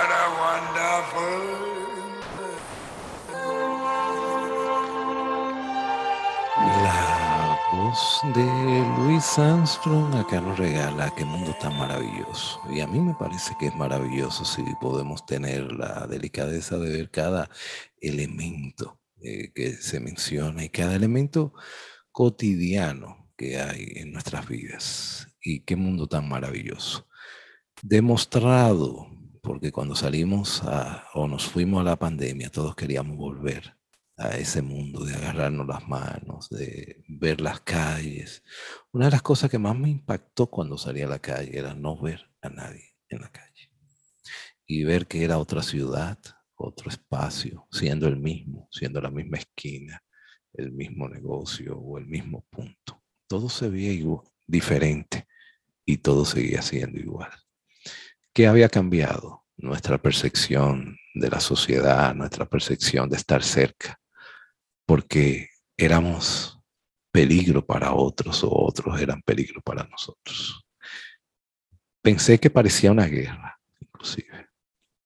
[0.08, 1.44] a wonderful
[6.56, 8.00] La voz
[8.34, 8.46] de
[8.96, 12.62] Luis Armstrong acá nos regala qué mundo tan maravilloso.
[12.70, 17.10] Y a mí me parece que es maravilloso si podemos tener la delicadeza de ver
[17.10, 17.50] cada
[18.00, 21.52] elemento eh, que se menciona y cada elemento
[22.10, 25.26] cotidiano que hay en nuestras vidas.
[25.40, 27.08] Y qué mundo tan maravilloso.
[27.82, 29.08] Demostrado,
[29.42, 30.62] porque cuando salimos
[31.14, 33.74] o nos fuimos a la pandemia, todos queríamos volver
[34.18, 38.42] a ese mundo de agarrarnos las manos, de ver las calles.
[38.92, 41.98] Una de las cosas que más me impactó cuando salí a la calle era no
[41.98, 43.72] ver a nadie en la calle
[44.66, 46.18] y ver que era otra ciudad,
[46.56, 50.04] otro espacio, siendo el mismo, siendo la misma esquina,
[50.52, 52.99] el mismo negocio o el mismo punto.
[53.30, 53.92] Todo se veía
[54.48, 55.28] diferente
[55.86, 57.30] y todo seguía siendo igual.
[58.32, 59.44] ¿Qué había cambiado?
[59.56, 64.00] Nuestra percepción de la sociedad, nuestra percepción de estar cerca,
[64.84, 66.58] porque éramos
[67.12, 70.66] peligro para otros o otros eran peligro para nosotros.
[72.02, 74.48] Pensé que parecía una guerra, inclusive,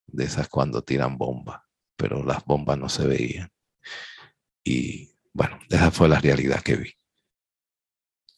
[0.07, 1.61] de esas cuando tiran bombas,
[1.95, 3.53] pero las bombas no se veían.
[4.64, 6.95] Y bueno, esa fue la realidad que vi.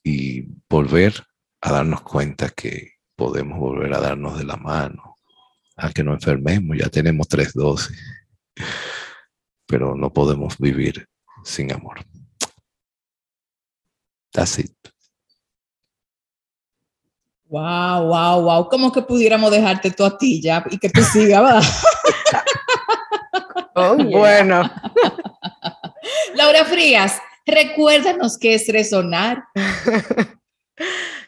[0.08, 1.20] Y volver
[1.60, 5.16] a darnos cuenta que podemos volver a darnos de la mano,
[5.76, 7.98] a que no enfermemos, ya tenemos tres dosis,
[9.66, 11.08] pero no podemos vivir
[11.42, 12.06] sin amor.
[14.30, 14.76] That's it.
[17.48, 18.68] Wow, wow, wow.
[18.68, 21.62] ¿Cómo que pudiéramos dejarte tú a ti ya y que tú sigas, ¿verdad?
[23.78, 24.18] Oh, yeah.
[24.18, 24.70] Bueno,
[26.34, 29.44] Laura Frías, recuérdanos qué es resonar.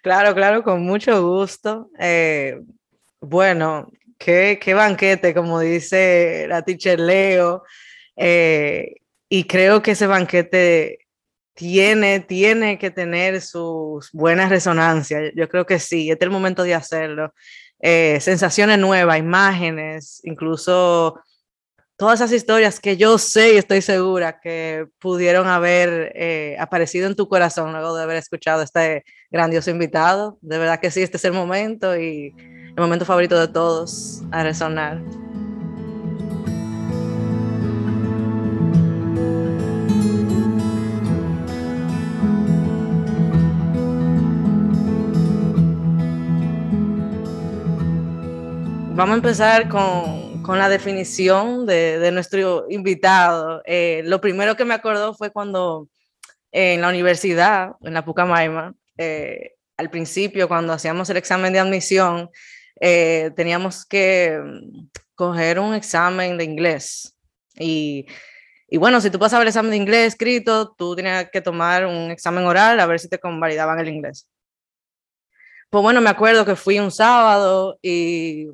[0.02, 1.90] claro, claro, con mucho gusto.
[1.98, 2.60] Eh,
[3.20, 7.62] bueno, qué, banquete, como dice la teacher Leo.
[8.16, 8.96] eh,
[9.30, 11.08] y creo que ese banquete
[11.54, 15.32] tiene, tiene que tener sus buenas resonancias.
[15.34, 17.34] Yo creo que sí, este es el momento de hacerlo.
[17.80, 21.20] Eh, sensaciones nuevas, imágenes, incluso
[21.98, 27.16] todas esas historias que yo sé y estoy segura que pudieron haber eh, aparecido en
[27.16, 30.38] tu corazón luego de haber escuchado a este grandioso invitado.
[30.40, 34.44] De verdad que sí, este es el momento y el momento favorito de todos a
[34.44, 35.02] resonar.
[48.94, 53.60] Vamos a empezar con, con la definición de, nuestro invitado.
[53.66, 55.90] Eh, lo primero que me acordó fue cuando
[56.52, 61.58] eh, en la universidad, en la Pucamaima, eh, al principio, cuando hacíamos el examen de
[61.58, 62.30] admisión,
[62.80, 67.14] teníamos que mm, coger un examen de inglés.
[67.58, 68.06] Y
[68.68, 72.10] Y bueno, si tú pasabas el examen de inglés escrito, tú tenías que tomar un
[72.10, 74.26] examen oral a ver si te convalidaban el inglés.
[75.68, 78.46] Pues bueno, me acuerdo que fui un sábado y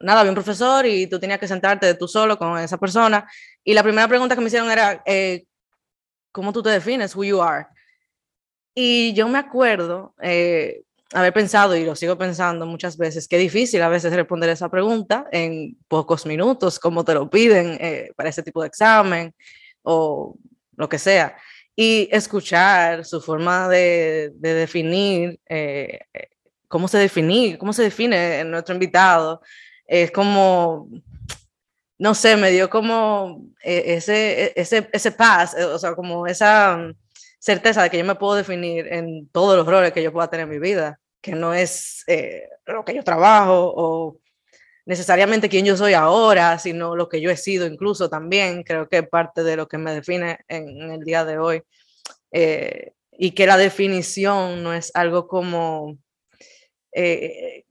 [0.00, 3.28] nada, había un profesor y tú tenías que sentarte tú solo con esa persona.
[3.64, 5.44] Y la primera pregunta que me hicieron era, eh,
[6.32, 7.14] ¿cómo tú te defines?
[7.16, 7.66] Who you are.
[8.78, 10.82] Y yo me acuerdo eh,
[11.14, 15.26] haber pensado, y lo sigo pensando muchas veces, que difícil a veces responder esa pregunta
[15.32, 19.34] en pocos minutos, como te lo piden eh, para ese tipo de examen
[19.82, 20.36] o
[20.76, 21.36] lo que sea.
[21.74, 26.00] Y escuchar su forma de, definir, eh,
[26.68, 29.40] cómo se define, cómo se define nuestro invitado,
[29.86, 30.88] es como,
[31.98, 36.92] no sé, me dio como eh, ese, ese, ese paz, o sea, como esa
[37.38, 40.44] certeza de que yo me puedo definir en todos los roles que yo pueda tener
[40.44, 44.20] en mi vida que no es eh, lo que yo trabajo o
[44.84, 49.02] necesariamente quién yo soy ahora, sino lo que yo he sido incluso también, creo que
[49.02, 51.62] parte de lo que me define en, el día de hoy.
[52.30, 55.98] Eh, y que la definición no es algo como
[56.92, 57.64] eh,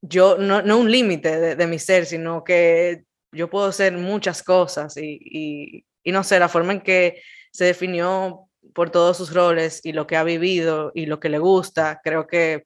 [0.00, 4.96] yo, no, no un límite de, mi ser, sino que yo puedo ser muchas cosas
[4.96, 7.20] y, y, y no sé, la forma en que
[7.52, 11.38] se definió por todos sus roles y lo que ha vivido y lo que le
[11.38, 12.64] gusta, creo que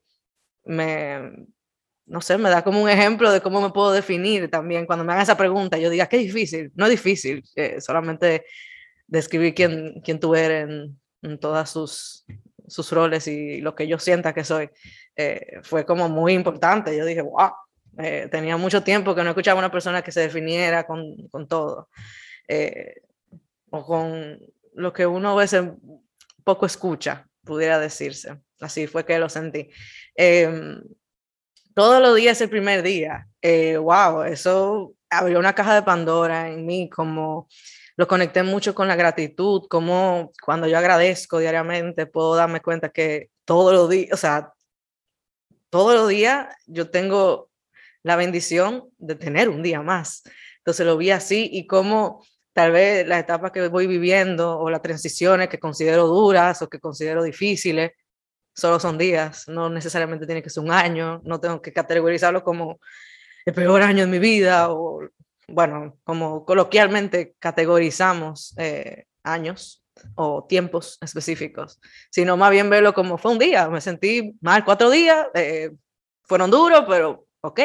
[0.64, 1.46] me,
[2.06, 4.86] no sé, me da como un ejemplo de cómo me puedo definir también.
[4.86, 6.70] Cuando me hagan esa pregunta, yo diga, qué difícil.
[6.74, 8.44] No es difícil, eh, solamente
[9.06, 12.24] describir quién, quién tú eres en, en todas sus,
[12.66, 14.70] sus roles y lo que yo sienta que soy.
[15.16, 16.96] Eh, fue como muy importante.
[16.96, 17.52] Yo dije, wow,
[17.98, 21.88] eh, tenía mucho tiempo que no escuchaba una persona que se definiera con, con todo.
[23.70, 24.38] o con
[24.74, 25.64] lo que uno a veces
[26.44, 28.40] poco escucha, pudiera decirse.
[28.60, 29.70] Así fue que lo sentí.
[30.16, 30.80] Eh,
[31.74, 33.28] todos los días el primer día.
[33.40, 37.48] Eh, wow, eso abrió una caja de Pandora en mí, como
[37.96, 43.30] lo conecté mucho con la gratitud, como cuando yo agradezco diariamente puedo darme cuenta que
[43.44, 44.52] todos los días, o sea,
[45.72, 47.48] todos los días yo tengo
[48.02, 50.22] la bendición de tener un día más.
[50.58, 54.82] Entonces lo vi así y como tal vez las etapas que voy viviendo o las
[54.82, 57.92] transiciones que considero duras o que considero difíciles,
[58.54, 62.78] solo son días, no necesariamente tiene que ser un año, no tengo que categorizarlo como
[63.46, 65.00] el peor año de mi vida o,
[65.48, 69.81] bueno, como coloquialmente categorizamos eh, años
[70.14, 71.80] o tiempos específicos,
[72.10, 75.70] sino más bien verlo como fue un día, me sentí mal cuatro días, eh,
[76.22, 77.60] fueron duros, pero ok,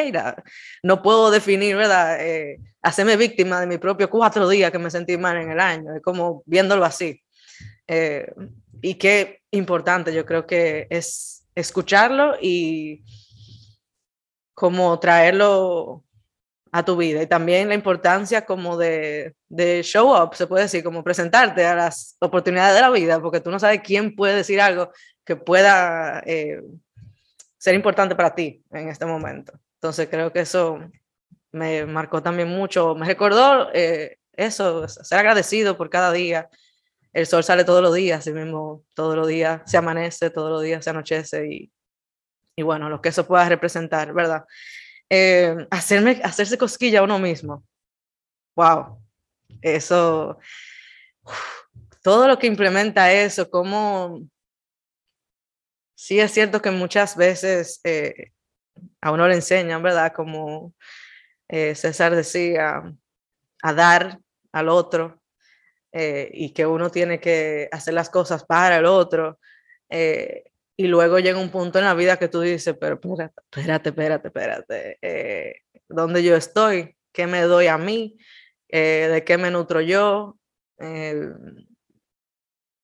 [0.82, 2.18] no puedo definir, ¿verdad?
[2.20, 5.94] Eh, hacerme víctima de mi propio cuatro días que me sentí mal en el año,
[5.94, 7.22] es como viéndolo así.
[8.80, 13.02] y que importante, yo creo que es escucharlo y
[14.54, 16.04] como traerlo
[16.72, 20.84] a tu vida y también la importancia como de, de, show up, se puede decir,
[20.84, 24.60] como presentarte a las oportunidades de la vida, porque tú no sabes quién puede decir
[24.60, 24.90] algo
[25.24, 26.60] que pueda eh,
[27.56, 29.52] ser importante para ti en este momento.
[29.74, 30.78] Entonces creo que eso
[31.52, 36.48] me marcó también mucho, me recordó eh, eso, ser agradecido por cada día,
[37.12, 40.62] el sol sale todos los días, así mismo todos los días se amanece, todos los
[40.62, 41.72] días se anochece y,
[42.54, 44.44] y bueno, lo que eso pueda representar, ¿verdad?
[45.10, 47.64] Eh, hacerme, hacerse cosquilla a uno mismo.
[48.56, 49.00] Wow,
[49.62, 50.38] eso,
[52.02, 54.20] todo lo que implementa eso, como
[55.94, 58.32] sí es cierto que muchas veces eh,
[59.00, 60.12] a uno le enseñan, ¿verdad?
[60.12, 60.74] Como
[61.48, 62.82] eh, César decía,
[63.62, 64.18] a dar
[64.52, 65.20] al otro,
[65.92, 69.38] eh, y que uno tiene que hacer las cosas para el otro.
[69.88, 70.47] Eh,
[70.78, 74.28] y luego llega un punto en la vida que tú dices, pero espérate, espérate, espérate,
[74.28, 75.54] espérate, eh,
[75.88, 76.96] ¿dónde yo estoy?
[77.12, 78.16] ¿Qué me doy a mí?
[78.68, 80.38] ¿De qué me nutro yo?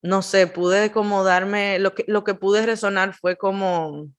[0.03, 4.11] no sé, pude como darme, lo que, lo que pude resonar fue como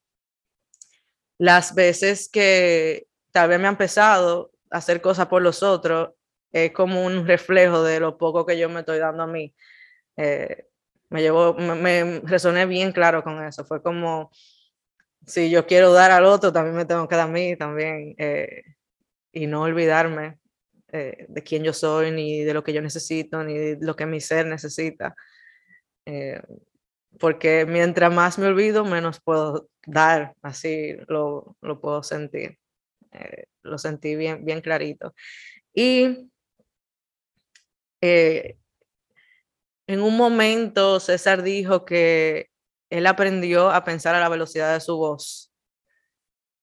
[1.38, 6.12] las veces que tal vez me han empezado a hacer cosas por los otros
[6.52, 9.54] es como un reflejo de lo poco que yo me estoy dando a mí.
[10.16, 10.66] Eh,
[11.10, 13.66] me llevó, me, resoné bien claro con eso.
[13.66, 14.32] Fue como,
[15.26, 18.16] si yo quiero dar al otro, también me tengo que dar a mí también.
[18.18, 18.64] Eh,
[19.32, 20.40] y no olvidarme
[20.92, 24.06] eh, de quién yo soy, ni de lo que yo necesito, ni de lo que
[24.06, 25.16] mi ser necesita.
[27.20, 32.60] porque mientras más me olvido, menos puedo dar, así lo, lo puedo sentir.
[33.64, 35.14] lo sentí bien, bien clarito.
[35.74, 36.30] Y
[38.08, 38.58] eh,
[39.88, 42.50] en un momento César dijo que
[42.90, 45.52] él aprendió a pensar a la velocidad de su voz.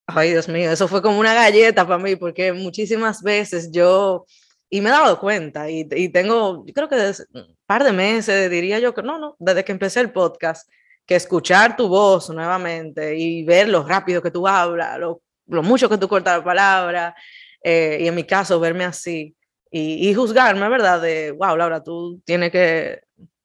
[0.06, 4.26] Ay, Dios mío, eso fue como una galleta para mí, porque muchísimas veces yo
[4.68, 7.92] y me he dado cuenta y, y tengo, yo creo que desde un par de
[7.92, 10.68] meses, diría yo que no, no, desde que empecé el podcast,
[11.06, 15.88] que escuchar tu voz nuevamente y ver lo rápido que tú hablas, lo, lo mucho
[15.88, 17.14] que tú cortas la palabra,
[17.62, 19.36] eh, y en mi caso verme así
[19.70, 21.00] y, y, juzgarme, ¿verdad?
[21.00, 23.00] De, wow, Laura, tú tienes que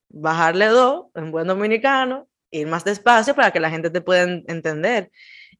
[0.08, 5.10] bajarle dos en buen dominicano, ir más despacio para que la gente te pueda entender.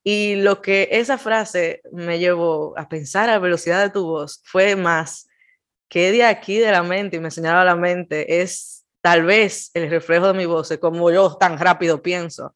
[0.04, 4.40] Y lo que esa frase me llevó a pensar a la velocidad de tu voz
[4.44, 5.28] fue más
[5.88, 9.90] que de aquí de la mente y me señalaba la mente es tal vez el
[9.90, 12.54] reflejo de mi voz, como yo tan rápido pienso.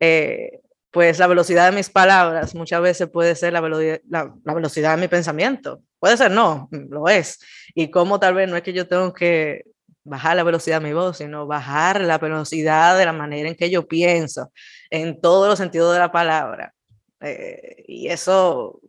[0.00, 0.60] Eh,
[0.90, 4.94] pues la velocidad de mis palabras muchas veces puede ser la, velocidad, la, la, velocidad
[4.94, 5.82] de mi pensamiento.
[5.98, 7.40] Puede ser, no, lo es.
[7.74, 9.64] Y como tal vez no es que yo tengo que
[10.04, 13.70] bajar la velocidad de mi voz, sino bajar la velocidad de la manera en que
[13.70, 14.52] yo pienso,
[14.90, 16.74] en todos los sentidos de la palabra.
[17.20, 18.80] Eh, y eso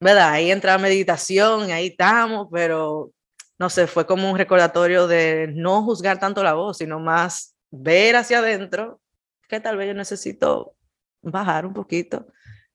[0.00, 0.30] ¿verdad?
[0.30, 3.12] Ahí entra meditación, ahí estamos, pero
[3.58, 8.16] no sé, fue como un recordatorio de no juzgar tanto la voz, sino más ver
[8.16, 9.00] hacia adentro,
[9.46, 10.74] que tal vez yo necesito
[11.20, 12.26] bajar un poquito,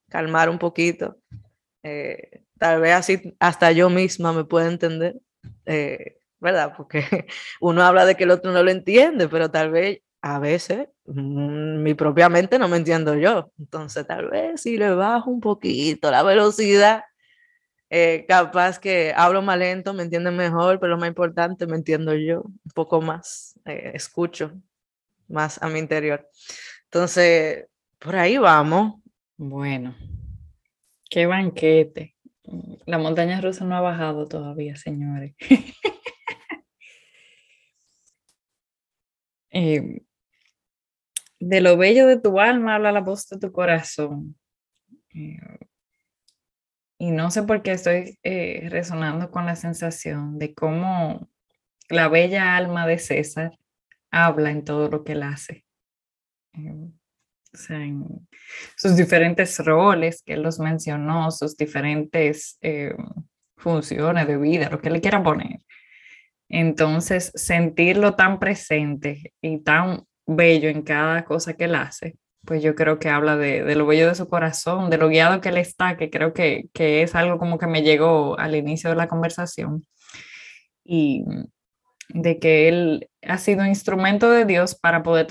[0.10, 1.18] calmar un poquito,
[1.82, 5.16] eh, tal vez así hasta yo misma me pueda entender,
[5.66, 6.74] eh, ¿verdad?
[6.78, 7.02] Porque
[7.60, 11.82] uno habla de que el otro no lo entiende, pero tal vez a veces mmm,
[11.84, 16.12] mi propia mente no me entiendo yo, entonces tal vez si le bajo un poquito
[16.12, 17.04] la velocidad,
[17.90, 22.14] eh, capaz que hablo más lento, me entienden mejor, pero lo más importante, me entiendo
[22.14, 24.54] yo un poco más, eh, escucho
[25.28, 26.28] más a mi interior.
[26.86, 27.66] Entonces,
[28.00, 29.02] por ahí vamos.
[29.38, 29.96] Bueno,
[31.10, 32.16] qué banquete.
[32.86, 35.36] La montaña rusa no ha bajado todavía, señores.
[39.58, 40.02] eh,
[41.40, 44.38] de lo bello de tu alma habla la voz de tu corazón.
[45.14, 45.40] Eh,
[46.98, 51.30] y no sé por qué estoy eh, resonando con la sensación de cómo
[51.88, 53.58] la bella alma de César
[54.12, 55.66] habla en todo lo que él hace.
[56.54, 58.28] O sea, en
[58.76, 62.60] sus diferentes roles que él los mencionó, sus diferentes
[63.56, 65.65] funciones de vida, lo que le quiera poner.
[66.58, 72.76] Entonces, sentirlo tan presente y tan bello en cada cosa que él hace, pues yo
[72.76, 75.58] creo que habla de, de, lo bello de su corazón, de lo guiado que él
[75.58, 79.10] está, que creo que, que, es algo como que me llegó al inicio de la
[79.10, 79.86] conversación.
[80.86, 81.26] Y
[82.08, 85.28] de que él ha sido instrumento de Dios para poder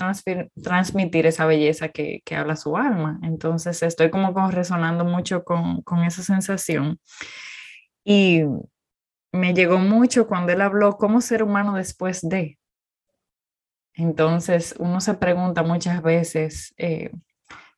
[0.61, 3.19] transmitir esa belleza que, que, habla su alma.
[3.23, 6.99] Entonces estoy como, como resonando mucho con, con esa sensación.
[8.03, 8.43] Y
[9.35, 12.57] me llegó mucho cuando él habló cómo ser humano después de,
[13.95, 17.11] entonces uno se pregunta muchas veces, eh,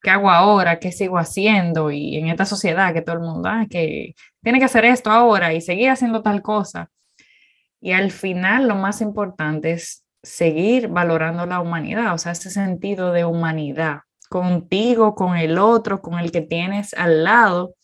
[0.01, 0.79] ¿qué hago ahora?
[0.79, 1.91] ¿Qué sigo haciendo?
[1.91, 5.53] Y en esta sociedad que todo el mundo, ah, que tiene que hacer esto ahora
[5.53, 6.89] y seguir haciendo tal cosa.
[7.79, 13.11] Y al final lo más importante es seguir valorando la humanidad, o sea, ese sentido
[13.13, 13.99] de humanidad
[14.29, 17.75] contigo, con el otro, con el que tienes al lado.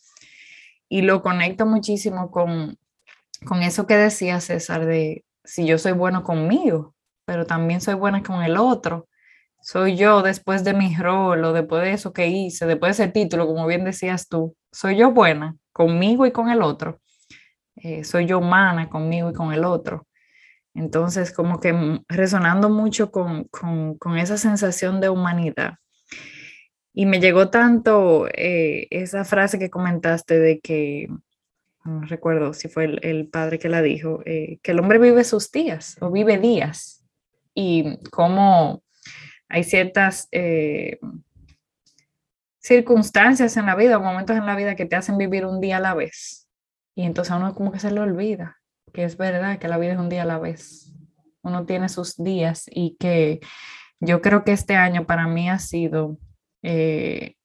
[0.90, 2.78] Y lo conecto muchísimo con,
[3.44, 8.24] con eso que decía César de si yo soy bueno conmigo, pero también soy buena
[8.24, 9.08] con el otro.
[9.62, 13.14] Soy yo después de mi rol o después de eso que hice, después de ese
[13.14, 17.00] título, como bien decías tú, soy yo buena conmigo y con el otro.
[17.76, 20.08] Eh, soy yo humana conmigo y con el otro.
[20.76, 25.76] Entonces, como que resonando mucho con, con, con esa sensación de humanidad.
[26.94, 31.08] Y me llegó tanto eh, esa frase que comentaste de que,
[31.86, 35.24] no recuerdo si fue el, el padre que la dijo, eh, que el hombre vive
[35.24, 37.06] sus días o vive días
[37.54, 38.84] y cómo
[39.50, 41.00] hay ciertas eh,
[42.60, 45.82] circunstancias en la vida, momentos en la vida que te hacen vivir un día a
[45.82, 46.48] la vez.
[46.96, 48.64] Y entonces a uno como que se le olvida
[48.94, 50.94] que es verdad que la vida es un día a la vez.
[51.42, 53.42] Uno tiene sus días y que
[54.00, 56.18] yo creo que este año para mí ha sido,
[56.62, 57.36] eh,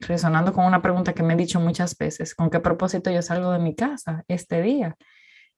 [0.00, 3.52] resonando con una pregunta que me he dicho muchas veces, ¿con qué propósito yo salgo
[3.52, 4.96] de mi casa este día?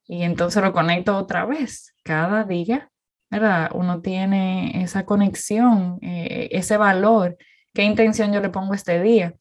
[0.07, 1.95] Y entonces lo conecto otra vez.
[2.03, 2.91] Cada día
[3.31, 3.71] ¿verdad?
[3.75, 7.37] Uno tiene esa conexión, eh, ese valor,
[7.73, 9.35] qué intención yo le pongo este día.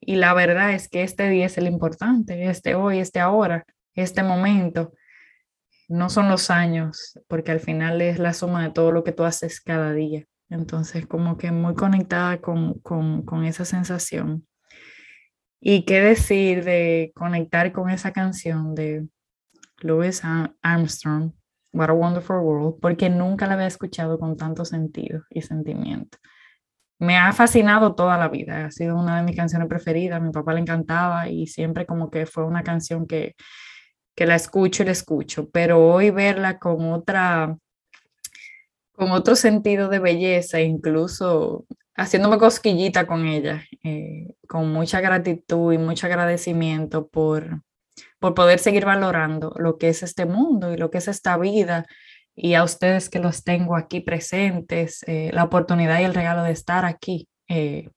[0.00, 3.64] Y la verdad es que este día es el importante, este hoy, este ahora,
[3.94, 4.92] este momento.
[5.88, 9.24] No son los años, porque al final es la suma de todo lo que tú
[9.24, 10.24] haces cada día.
[10.50, 14.46] Entonces, como que muy conectada con, con, esa sensación.
[15.60, 19.06] Y qué decir de conectar con esa canción de
[19.78, 20.22] Louis
[20.62, 21.32] Armstrong,
[21.72, 26.18] What a Wonderful World, porque nunca la había escuchado con tanto sentido y sentimiento.
[26.98, 30.52] Me ha fascinado toda la vida, ha sido una de mis canciones preferidas, mi papá
[30.52, 33.36] le encantaba y siempre como que fue una canción que,
[34.14, 37.56] que la escucho y la escucho, pero hoy verla con otra,
[39.00, 41.64] con otro sentido de belleza, incluso
[41.96, 47.62] haciéndome cosquillita con ella, eh, con mucha gratitud y mucho agradecimiento por,
[48.18, 51.86] por poder seguir valorando lo que es este mundo y lo que es esta vida
[52.36, 56.52] y a ustedes que los tengo aquí presentes, eh, la oportunidad y el regalo de
[56.52, 57.88] estar aquí, eh,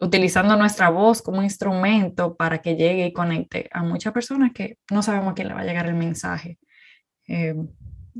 [0.00, 5.04] utilizando nuestra voz como instrumento para que llegue y conecte a muchas personas que no
[5.04, 6.58] sabemos a quién le va a llegar el mensaje.
[7.28, 7.54] Eh,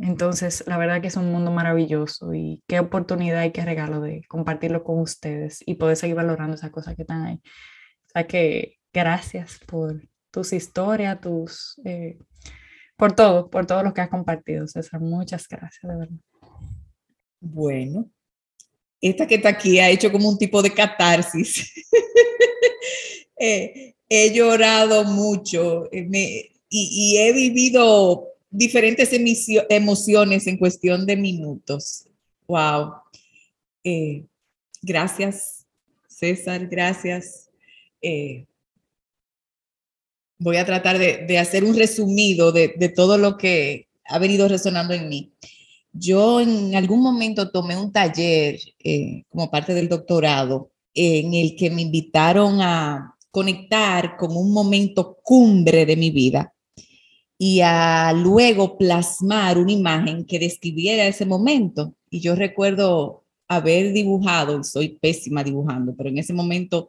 [0.00, 4.22] entonces, la verdad que es un mundo maravilloso y qué oportunidad y qué regalo de
[4.28, 7.34] compartirlo con ustedes y poder seguir valorando esas cosas que están ahí.
[7.36, 11.80] O sea que gracias por tus historias, tus
[12.96, 15.00] por todo, por todo lo que has compartido, César.
[15.00, 16.18] Muchas gracias, de verdad.
[17.40, 18.10] Bueno,
[19.00, 21.72] esta que está aquí ha hecho como un tipo de catarsis.
[23.38, 29.10] Eh, he llorado mucho eh, y, he vivido diferentes
[29.68, 32.06] emociones en cuestión de minutos.
[32.48, 32.94] Wow.
[33.84, 34.24] Eh,
[34.82, 35.66] gracias,
[36.08, 37.50] César, gracias
[40.38, 45.08] voy a tratar de, hacer un resumido de, todo lo que ha venido resonando en
[45.08, 45.32] mí.
[45.92, 51.70] Yo en algún momento tomé un taller eh, como parte del doctorado en el que
[51.70, 56.52] me invitaron a conectar con un momento cumbre de mi vida
[57.38, 61.94] y a luego plasmar una imagen que describiera ese momento.
[62.10, 66.88] Y yo recuerdo haber dibujado, soy pésima dibujando, pero en ese momento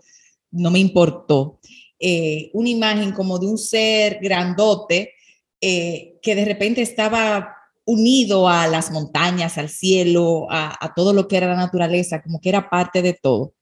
[0.51, 1.59] no me importó.
[1.99, 5.13] Eh, una imagen como de un ser grandote
[5.59, 11.37] eh, que de repente estaba unido a las montañas, al cielo, a, todo lo que
[11.37, 13.53] era la naturaleza, como que era parte de todo.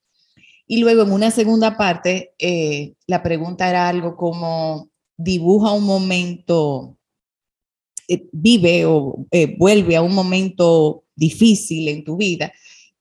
[0.68, 6.98] Y luego en una segunda parte, eh, la pregunta era algo como, dibuja un momento,
[8.32, 9.26] vive o
[9.58, 12.52] vuelve a un momento difícil en tu vida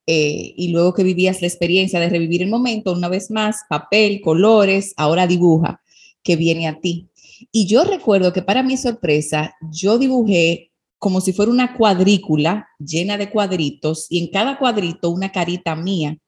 [0.06, 4.20] eh, y luego que vivías la experiencia de revivir el momento, una vez más, papel,
[4.20, 5.82] colores, ahora dibuja,
[6.22, 7.08] que viene a ti.
[7.50, 13.18] Y yo recuerdo que para mi sorpresa, yo dibujé como si fuera una cuadrícula llena
[13.18, 16.18] de cuadritos y en cada cuadrito una carita mía.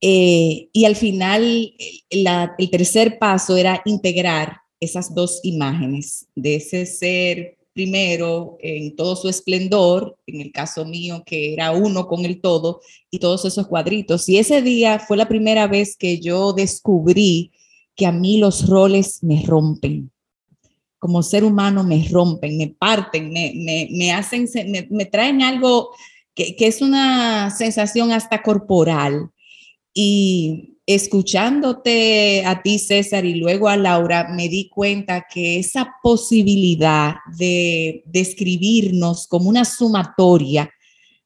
[0.00, 1.74] Eh, y al final,
[2.10, 9.28] el tercer paso era integrar esas dos imágenes de ese ser primero en todo su
[9.28, 12.80] esplendor, en el caso mío que era uno con el todo
[13.10, 14.28] y todos esos cuadritos.
[14.28, 17.52] Y ese día fue la primera vez que yo descubrí
[17.94, 20.10] que a mí los roles me rompen.
[20.98, 24.48] Como ser humano me rompen, me parten, me, hacen,
[24.90, 25.90] me, traen algo
[26.34, 29.30] que, que es una sensación hasta corporal.
[29.94, 37.16] Y escuchándote a ti, César, y luego a Laura, me di cuenta que esa posibilidad
[37.36, 40.70] de describirnos como una sumatoria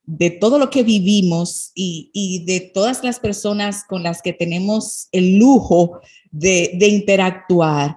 [0.07, 5.37] de todo lo que vivimos y, de todas las personas con las que tenemos el
[5.37, 6.01] lujo
[6.31, 7.97] de, interactuar,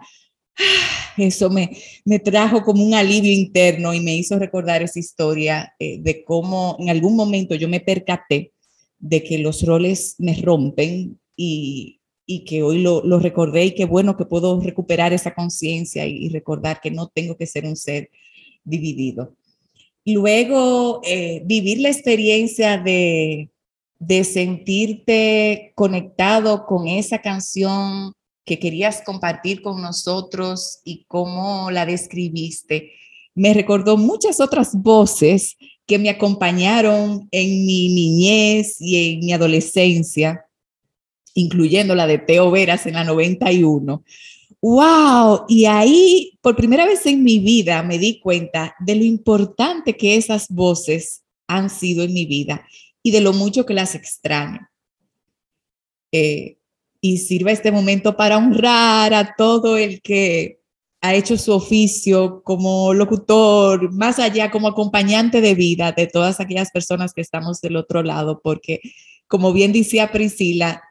[1.18, 1.70] eso me,
[2.24, 6.90] trajo como un alivio interno y me hizo recordar esa historia eh, de cómo en
[6.90, 8.54] algún momento yo me percaté
[8.98, 12.00] de que los roles me rompen y,
[12.46, 16.92] que hoy lo, recordé y qué bueno que puedo recuperar esa conciencia y, recordar que
[16.92, 18.10] no tengo que ser un ser
[18.64, 19.36] dividido.
[20.06, 23.50] Luego, eh, vivir la experiencia de,
[24.00, 28.14] de sentirte conectado con esa canción
[28.46, 32.92] que querías compartir con nosotros y cómo la describiste,
[33.34, 40.46] me recordó muchas otras voces que me acompañaron en mi niñez y en mi adolescencia
[41.40, 44.04] incluyendo la de Teo Veras en la 91.
[44.62, 45.46] ¡Wow!
[45.48, 50.16] Y ahí, por primera vez en mi vida, me di cuenta de lo importante que
[50.16, 52.66] esas voces han sido en mi vida
[53.02, 54.70] y de lo mucho que las extraño.
[56.12, 56.58] Eh,
[57.02, 60.60] y sirva este momento para honrar a todo el que
[61.02, 66.72] ha hecho su oficio como locutor, más allá como acompañante de vida de todas aquellas
[66.72, 68.82] personas que estamos del otro lado, porque
[69.28, 70.84] como bien decía Priscila,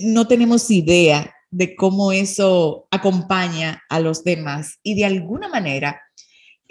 [0.00, 6.00] no tenemos idea de cómo eso acompaña a los demás y de alguna manera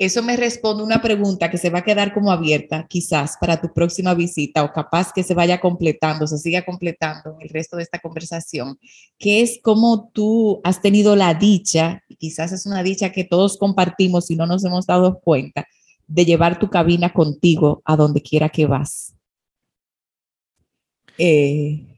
[0.01, 3.72] eso me responde una pregunta que se va a quedar como abierta quizás para tu
[3.72, 7.99] próxima visita o capaz que se vaya completando, se siga completando el resto de esta
[7.99, 8.80] conversación,
[9.19, 14.32] que es cómo tú has tenido la dicha, quizás es una dicha que todos compartimos
[14.32, 15.67] y no nos hemos dado cuenta,
[16.07, 19.13] de llevar tu cabina contigo a donde quiera que vas.
[21.19, 21.90] Eh,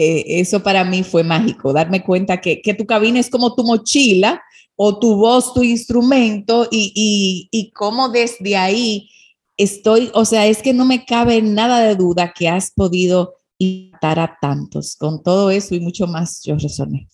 [0.00, 4.42] eh, eso para mí fue mágico, darme cuenta que, tu cabina es como tu mochila
[4.76, 9.10] o tu voz tu instrumento y, y, y cómo desde ahí
[9.58, 14.18] estoy, o sea, es que no me cabe nada de duda que has podido impactar
[14.18, 14.96] a tantos.
[14.96, 17.08] Con todo eso y mucho más, yo resoné.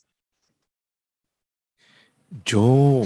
[2.44, 3.02] Yo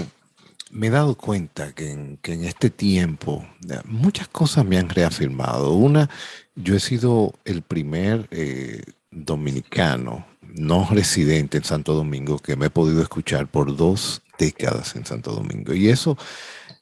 [0.69, 3.43] me he dado cuenta que en, que en, este tiempo
[3.85, 5.73] muchas cosas me han reafirmado.
[5.73, 6.09] Una,
[6.55, 12.69] yo he sido el primer eh, dominicano no residente en Santo Domingo que me he
[12.69, 15.73] podido escuchar por dos décadas en Santo Domingo.
[15.73, 16.17] Y eso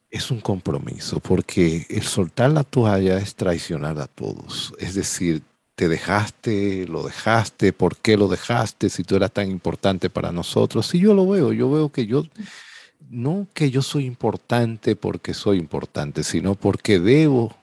[0.10, 4.74] es un compromiso, porque el soltar la toalla es traicionar a todos.
[4.80, 5.44] Es decir,
[5.76, 10.88] te dejaste, lo dejaste, ¿por qué lo dejaste si tú eras tan importante para nosotros?
[10.88, 12.26] Si yo lo veo, yo veo que yo,
[13.10, 17.56] no que yo soy importante porque soy importante, sino porque debo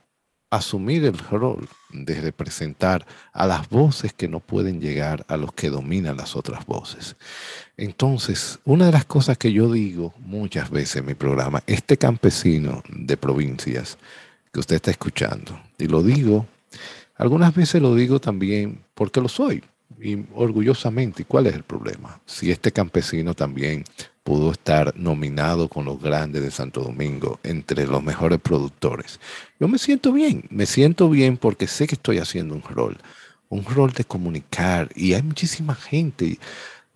[0.50, 1.68] asumir el rol
[2.04, 6.66] de representar a las voces que no pueden llegar a los que dominan las otras
[6.66, 7.16] voces.
[7.76, 12.82] Entonces, una de las cosas que yo digo muchas veces en mi programa, este campesino
[12.88, 13.98] de provincias
[14.52, 16.46] que usted está escuchando, y lo digo,
[17.16, 19.62] algunas veces lo digo también porque lo soy,
[20.00, 22.20] y orgullosamente, ¿y cuál es el problema?
[22.26, 23.84] Si este campesino también
[24.26, 29.20] pudo estar nominado con los grandes de Santo Domingo entre los mejores productores.
[29.60, 32.98] Yo me siento bien, me siento bien porque sé que estoy haciendo un rol,
[33.48, 36.40] un rol de comunicar y hay muchísima gente.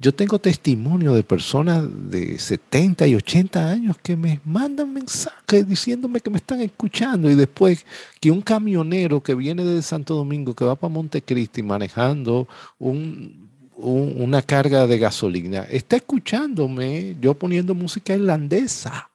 [0.01, 6.21] Yo tengo testimonio de personas de 70 y 80 años que me mandan mensajes diciéndome
[6.21, 7.87] que me están escuchando y después
[8.21, 12.49] que un camionero que viene de Santo Domingo, que va para Montecristi manejando
[12.81, 13.51] un
[13.83, 19.11] una carga de gasolina, está escuchándome yo poniendo música irlandesa.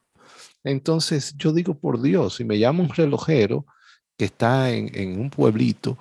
[0.64, 3.66] Entonces yo digo, por Dios, si me llama un relojero
[4.18, 5.98] que está en, un pueblito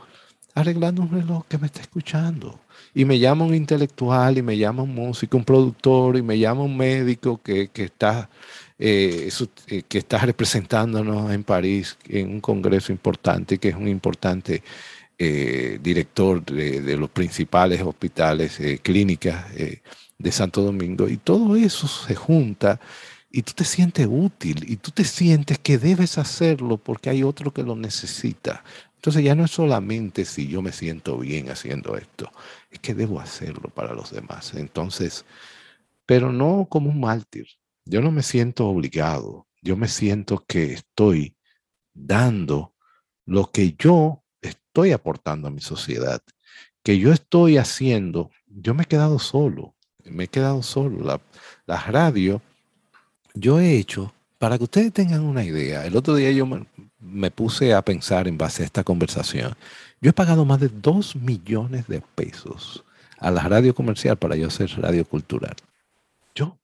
[0.54, 2.60] arreglando un reloj que me está escuchando,
[2.94, 6.62] y me llama un intelectual, y me llama un músico, un productor, y me llama
[6.62, 8.30] un médico que, está,
[8.78, 9.28] eh,
[9.66, 14.62] eh, que está representándonos en París en un congreso importante, que es un importante
[15.18, 19.82] eh, director de, los principales hospitales, eh, clínicas eh,
[20.18, 22.80] de Santo Domingo, y todo eso se junta
[23.30, 27.52] y tú te sientes útil y tú te sientes que debes hacerlo porque hay otro
[27.52, 28.64] que lo necesita.
[28.96, 32.30] Entonces ya no es solamente si yo me siento bien haciendo esto,
[32.70, 34.54] es que debo hacerlo para los demás.
[34.54, 35.24] Entonces,
[36.06, 37.46] pero no como un mártir.
[37.84, 41.36] Yo no me siento obligado, yo me siento que estoy
[41.92, 42.74] dando
[43.26, 46.22] lo que yo estoy aportando a mi sociedad,
[46.82, 49.74] que yo estoy haciendo, yo me he quedado solo,
[50.04, 51.04] me he quedado solo.
[51.04, 51.20] La,
[51.66, 52.42] la radio,
[53.34, 57.72] yo he hecho, para que ustedes tengan una idea, el otro día yo me, puse
[57.72, 59.54] a pensar en base a esta conversación,
[60.00, 62.84] yo he pagado más de 2 millones de pesos
[63.18, 65.56] a la radio comercial para yo hacer radio cultural.
[66.34, 66.58] Yo,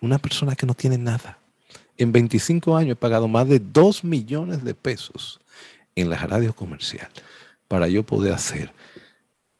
[0.00, 1.38] una persona que no tiene nada.
[1.96, 5.40] En 25 años he pagado más de 2 millones de pesos
[5.96, 7.08] en la radio comercial
[7.66, 8.72] para yo poder hacer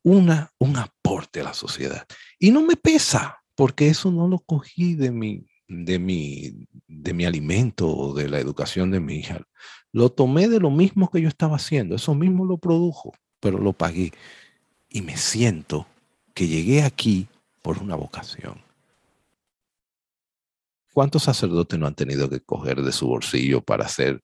[0.05, 2.07] una, un aporte a la sociedad.
[2.39, 7.25] Y no me pesa, porque eso no lo cogí de mi, de mi, de mi
[7.25, 9.41] alimento o de la educación de mi hija.
[9.93, 13.73] Lo tomé de lo mismo que yo estaba haciendo, eso mismo lo produjo, pero lo
[13.73, 14.13] pagué.
[14.89, 15.87] Y me siento
[16.35, 17.29] que llegué aquí
[17.63, 18.63] por una vocación.
[20.93, 24.23] ¿Cuántos sacerdotes no han tenido que coger de su bolsillo para hacer,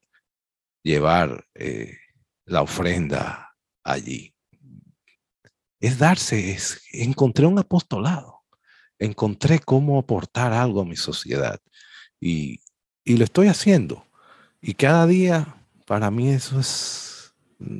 [0.82, 1.96] llevar eh,
[2.45, 4.34] la ofrenda allí.
[5.80, 8.43] Es darse, es, encontré un apostolado,
[8.99, 11.61] encontré cómo aportar algo a mi sociedad
[12.20, 12.61] y,
[13.05, 14.07] y lo estoy haciendo.
[14.61, 17.11] Y cada día, para mí eso es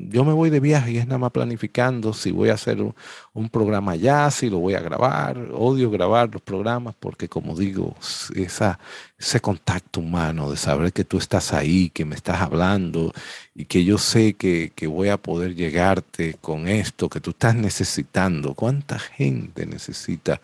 [0.09, 3.49] yo me voy de viaje y es nada más planificando si voy a hacer un,
[3.49, 5.39] programa ya, si lo voy a grabar.
[5.53, 7.95] Odio grabar los programas porque, como digo,
[8.35, 13.13] ese contacto humano de saber que tú estás ahí, que me estás hablando
[13.55, 17.55] y que yo sé que, que voy a poder llegarte con esto que tú estás
[17.55, 18.55] necesitando.
[18.55, 20.41] ¿Cuánta gente necesita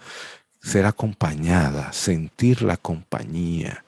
[0.62, 3.84] ser acompañada, sentir la compañía,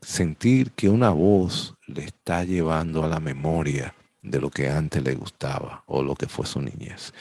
[0.00, 3.94] sentir que una voz le está llevando a la memoria?
[4.26, 7.12] De lo que antes le gustaba o lo que fue su niñez.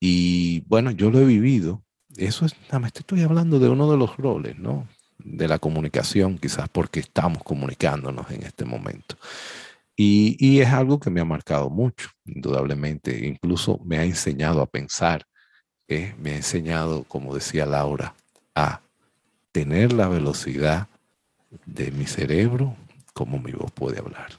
[0.00, 1.82] Y bueno, yo lo he vivido.
[2.16, 4.88] Eso es, nada más estoy hablando de uno de los roles, ¿no?
[5.18, 9.16] De la comunicación, quizás porque estamos comunicándonos en este momento.
[9.96, 13.26] Y, y es algo que me ha marcado mucho, indudablemente.
[13.26, 15.24] Incluso me ha enseñado a pensar,
[15.88, 16.14] ¿eh?
[16.18, 18.14] me ha enseñado, como decía Laura,
[18.54, 18.80] a
[19.52, 20.88] tener la velocidad
[21.66, 22.76] de mi cerebro
[23.12, 24.32] cómo mi voz puede hablar.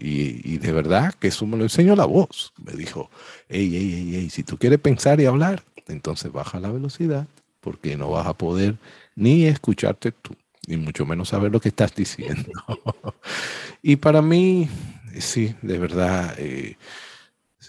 [0.00, 2.52] Y, de verdad que eso me lo enseñó la voz.
[2.62, 3.10] Me dijo,
[3.48, 7.26] hey, hey, hey, hey, si tú quieres pensar y hablar, entonces baja la velocidad
[7.60, 8.76] porque no vas a poder
[9.16, 10.36] ni escucharte tú.
[10.68, 12.50] ni mucho menos saber lo que estás diciendo.
[13.82, 14.68] y para mí,
[15.18, 16.76] sí, de verdad, eh,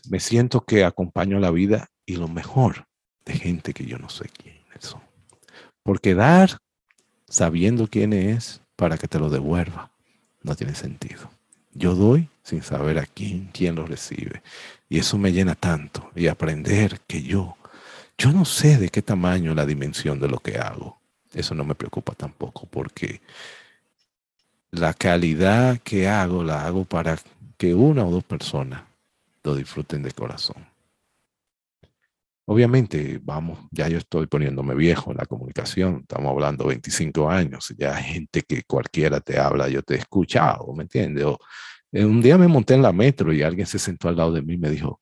[0.09, 2.87] me siento que acompaño la vida y lo mejor
[3.25, 5.01] de gente que yo no sé quiénes son.
[5.83, 6.57] Porque dar
[7.27, 9.91] sabiendo quién es para que te lo devuelva
[10.43, 11.29] no tiene sentido.
[11.77, 14.41] Yo doy sin saber a quién, quién lo recibe.
[14.89, 16.11] Y eso me llena tanto.
[16.15, 17.57] Y aprender que yo,
[18.17, 20.99] yo no sé de qué tamaño la dimensión de lo que hago.
[21.33, 23.21] Eso no me preocupa tampoco porque
[24.71, 27.17] la calidad que hago la hago para
[27.57, 28.83] que una o dos personas
[29.43, 30.65] lo disfruten de corazón.
[32.49, 37.93] Obviamente, vamos, ya yo estoy poniéndome viejo en la comunicación, estamos hablando 25 años, ya
[37.95, 41.25] gente que cualquiera te habla, yo te he escuchado, ¿me entiendes?
[41.25, 41.37] O,
[41.91, 44.41] eh, un día me monté en la metro y alguien se sentó al lado de
[44.41, 45.01] mí y me dijo,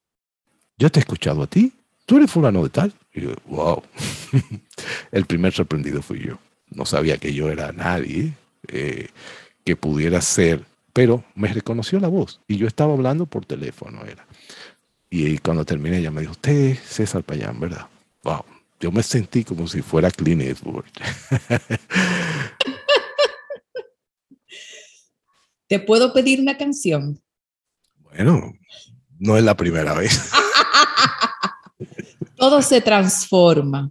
[0.76, 1.72] yo te he escuchado a ti,
[2.08, 2.94] tú eres fulano de tal.
[3.14, 3.84] Y yo, wow,
[5.12, 6.40] el primer sorprendido fui yo.
[6.72, 8.34] No sabía que yo era nadie
[8.70, 9.10] eh,
[9.64, 14.26] que pudiera ser, pero me reconoció la voz y yo estaba hablando por teléfono, era.
[15.18, 17.88] Y cuando terminé, ella me dijo, usted es César Payán, ¿verdad?
[18.24, 18.44] Wow,
[18.82, 20.84] yo me sentí como si fuera Clint Eastwood.
[25.68, 27.24] ¿Te puedo pedir una canción?
[28.00, 28.58] Bueno,
[29.18, 30.32] no es la primera vez.
[32.36, 33.90] Todo se transforma.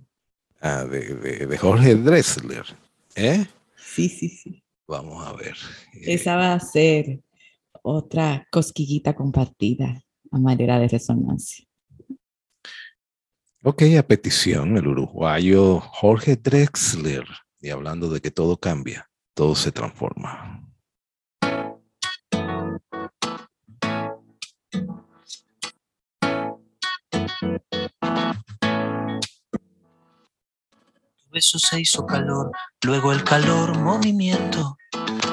[0.60, 2.66] Ah, de, de, de Jorge Dressler.
[3.14, 3.46] ¿Eh?
[3.78, 4.62] Sí, sí, sí.
[4.86, 5.56] Vamos a ver.
[6.02, 7.22] Esa va a ser
[7.82, 10.04] otra cosquillita compartida
[10.34, 11.64] a manera de resonancia.
[13.62, 17.24] Ok, a petición, el uruguayo Jorge Drexler.
[17.60, 20.60] Y hablando de que todo cambia, todo se transforma.
[31.16, 34.76] Tu beso se hizo calor, luego el calor movimiento,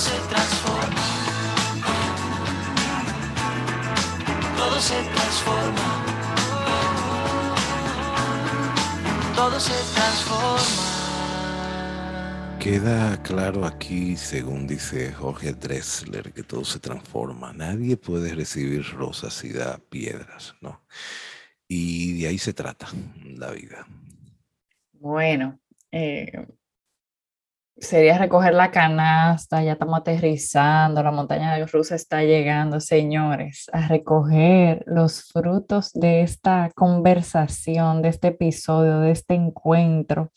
[0.00, 1.04] se transforma.
[4.56, 5.86] Todo se transforma.
[9.36, 10.88] Todo se transforma.
[12.58, 17.52] Queda claro aquí, según dice Jorge Dressler, que todo se transforma.
[17.52, 20.82] Nadie puede recibir rosas y da piedras, ¿no?
[21.68, 22.88] Y de ahí se trata
[23.36, 23.86] la vida.
[24.92, 25.60] Bueno,
[25.92, 26.46] eh,
[27.80, 33.88] sería recoger la canasta, ya estamos aterrizando, la montaña de rusa está llegando, señores, a
[33.88, 40.30] recoger los frutos de esta conversación, de este episodio, de este encuentro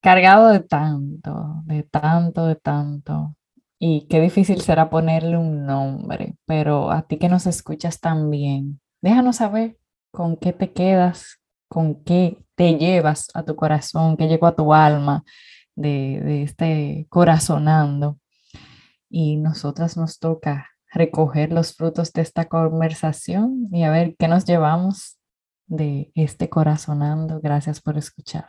[0.00, 3.34] cargado de tanto, de tanto, de tanto.
[3.78, 9.36] Y qué difícil será ponerle un nombre, pero a ti que nos escuchas también, déjanos
[9.36, 9.78] saber
[10.12, 14.72] con qué te quedas, con qué te llevas a tu corazón, qué llegó a tu
[14.72, 15.24] alma
[15.76, 18.18] de, de este corazonando.
[19.08, 24.44] Y nosotras nos toca recoger los frutos de esta conversación y a ver qué nos
[24.44, 25.18] llevamos
[25.66, 27.40] de este corazonando.
[27.40, 28.48] Gracias por escuchar.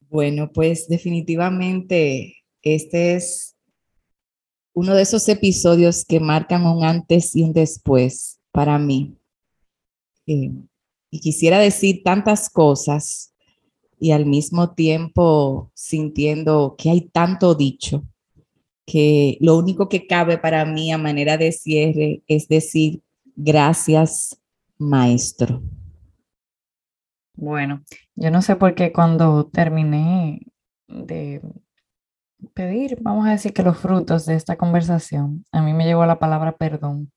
[0.00, 3.56] Bueno, pues definitivamente este es
[4.72, 9.16] uno de esos episodios que marcan un antes y un después para mí.
[10.26, 10.50] Eh,
[11.10, 13.34] y quisiera decir tantas cosas
[14.00, 18.02] y al mismo tiempo sintiendo que hay tanto dicho
[18.86, 23.02] que lo único que cabe para mí a manera de cierre es decir
[23.36, 24.40] gracias
[24.78, 25.62] maestro.
[27.34, 27.84] Bueno,
[28.16, 30.40] yo no sé por qué cuando terminé
[30.88, 31.42] de
[32.54, 36.18] pedir, vamos a decir que los frutos de esta conversación, a mí me llegó la
[36.18, 37.12] palabra perdón.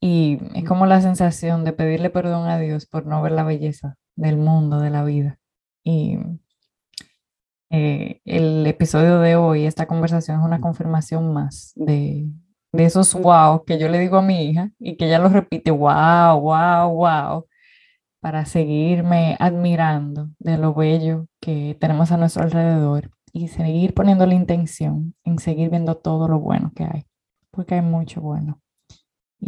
[0.00, 3.96] Y es como la sensación de pedirle perdón a Dios por no ver la belleza
[4.16, 5.38] del mundo, de la vida.
[5.84, 6.18] Y
[7.70, 12.28] eh, el episodio de hoy, esta conversación es una confirmación más de,
[12.72, 15.70] de esos wow que yo le digo a mi hija y que ella lo repite,
[15.70, 17.46] wow, wow, wow
[18.26, 24.34] para seguirme admirando de lo bello que tenemos a nuestro alrededor y seguir poniendo la
[24.34, 27.06] intención en seguir viendo todo lo bueno que hay,
[27.52, 28.60] porque hay mucho bueno.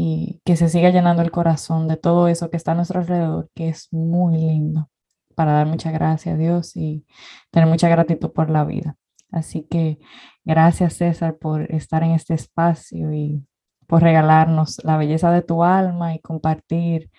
[0.01, 3.51] Y que se siga llenando el corazón de todo eso que está a nuestro alrededor,
[3.57, 4.89] que es muy lindo,
[5.35, 7.05] para dar mucha gracias a Dios y
[7.51, 8.95] tener mucha gratitud por la vida.
[9.33, 9.99] Así que
[10.45, 13.45] gracias César por estar en este espacio y
[13.89, 17.11] por regalarnos la belleza de tu alma y compartir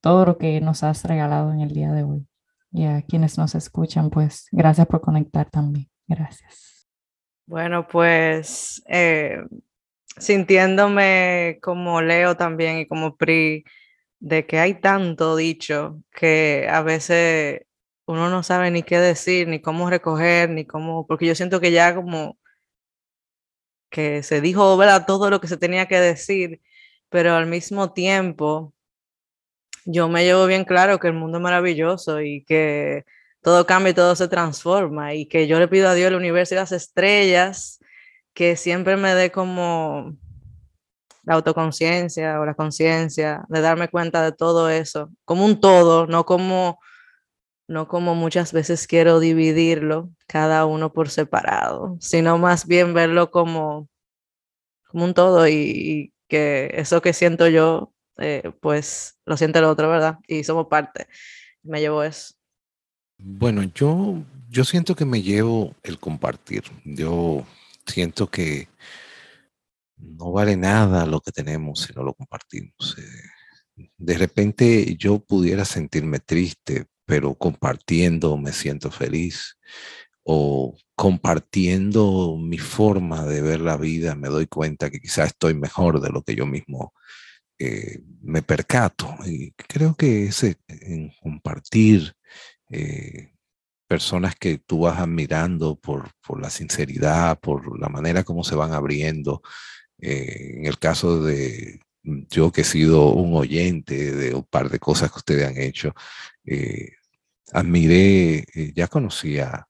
[0.00, 2.28] todo lo que nos has regalado en el día de hoy.
[2.70, 5.88] Y a quienes nos escuchan, pues gracias por conectar también.
[6.06, 6.86] Gracias.
[7.46, 9.42] Bueno, pues eh,
[10.18, 13.64] sintiéndome como Leo también y como Pri,
[14.20, 17.62] de que hay tanto dicho que a veces
[18.06, 21.72] uno no sabe ni qué decir, ni cómo recoger, ni cómo, porque yo siento que
[21.72, 22.38] ya como
[23.90, 25.06] que se dijo, ¿verdad?
[25.06, 26.60] Todo lo que se tenía que decir,
[27.10, 28.74] pero al mismo tiempo
[29.84, 33.04] yo me llevo bien claro que el mundo es maravilloso y que
[33.42, 36.54] todo cambia y todo se transforma y que yo le pido a Dios, el universo
[36.54, 37.77] y las estrellas
[38.38, 40.16] que siempre me dé como
[41.24, 46.24] la autoconciencia o la conciencia de darme cuenta de todo eso, como un todo, no
[46.24, 46.78] como
[47.66, 53.88] no como muchas veces quiero dividirlo cada uno por separado, sino más bien verlo como
[54.86, 59.88] como un todo y, que eso que siento yo eh, pues lo siente el otro,
[59.88, 60.18] ¿verdad?
[60.28, 61.08] Y somos parte.
[61.64, 62.34] Me llevo eso.
[63.18, 66.62] Bueno, yo, yo siento que me llevo el compartir.
[66.84, 67.44] Yo
[67.88, 68.68] siento que
[69.96, 72.96] no vale nada lo que tenemos si no lo compartimos.
[72.98, 79.58] Eh, de repente yo pudiera sentirme triste, pero compartiendo me siento feliz
[80.24, 86.00] o compartiendo mi forma de ver la vida me doy cuenta que quizás estoy mejor
[86.00, 86.92] de lo que yo mismo
[87.58, 89.16] eh, me percato.
[89.26, 92.12] Y creo que ese en compartir
[92.70, 93.32] eh,
[93.88, 98.72] personas que tú vas admirando por, por, la sinceridad, por la manera como se van
[98.72, 99.42] abriendo.
[100.00, 104.78] Eh, en el caso de yo que he sido un oyente de un par de
[104.78, 105.94] cosas que ustedes han hecho,
[107.52, 108.44] admiré,
[108.74, 109.66] ya conocía,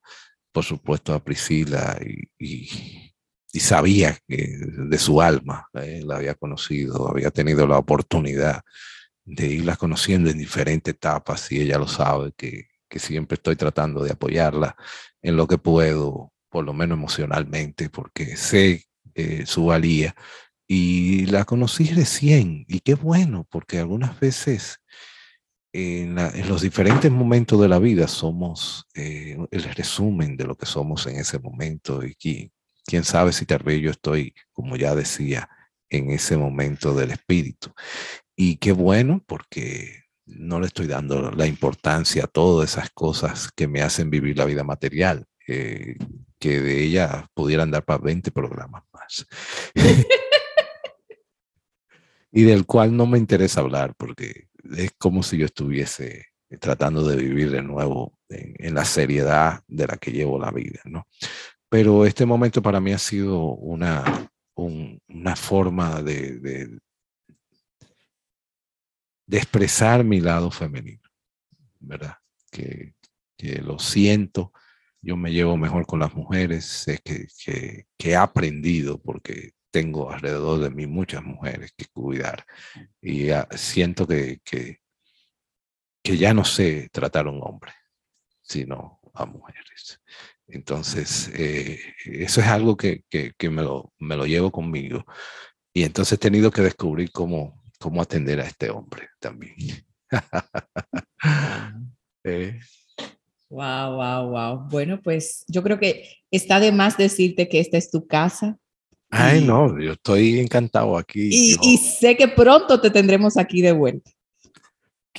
[0.53, 1.99] por supuesto, a Priscila
[2.39, 3.09] y
[3.53, 8.63] y sabía que de su alma, eh, la había conocido, había tenido la oportunidad
[9.25, 14.03] de irla conociendo en diferentes etapas y ella lo sabe, que, que siempre estoy tratando
[14.03, 14.77] de apoyarla
[15.23, 20.15] en lo que puedo, por lo menos emocionalmente, porque sé eh, su valía.
[20.67, 24.81] Y la conocí recién, y qué bueno, porque algunas veces
[25.73, 26.17] en,
[26.49, 31.17] los diferentes momentos de la vida somos eh, el resumen de lo que somos en
[31.17, 32.51] ese momento y,
[32.85, 35.51] quién sabe si tal vez yo estoy, como ya decía,
[35.91, 37.71] en ese momento del espíritu.
[38.35, 43.67] Y qué bueno, porque no le estoy dando la importancia a todas esas cosas que
[43.67, 45.97] me hacen vivir la vida material, eh,
[46.39, 49.27] que de ella pudieran dar para 20 programas más.
[52.33, 56.27] y del cual no me interesa hablar porque es como si yo estuviese
[56.61, 61.07] tratando de vivir de nuevo en, la seriedad de la que llevo la vida, ¿no?
[61.69, 66.79] Pero este momento para mí ha sido una, una forma de, de,
[69.37, 71.09] expresar mi lado femenino,
[71.81, 72.17] ¿verdad?
[72.51, 72.95] Que,
[73.63, 74.53] lo siento,
[75.01, 80.71] yo me llevo mejor con las mujeres, sé que, he aprendido porque tengo alrededor de
[80.71, 82.45] mí muchas mujeres que cuidar
[83.01, 84.41] y siento que,
[86.03, 87.73] ya no sé tratar a un hombre,
[88.41, 90.01] sino a mujeres.
[90.49, 93.05] Entonces, eh, eso es algo que,
[93.51, 95.05] me, lo, llevo conmigo.
[95.73, 99.55] Y entonces he tenido que descubrir cómo, cómo atender a este hombre también.
[102.25, 102.59] eh.
[103.51, 104.69] Wow, wow, wow.
[104.69, 108.59] Bueno, pues yo creo que está de más decirte que esta es tu casa.
[109.11, 111.31] Ay, no, yo estoy encantado aquí.
[111.33, 114.11] Y, y sé que pronto te tendremos aquí de vuelta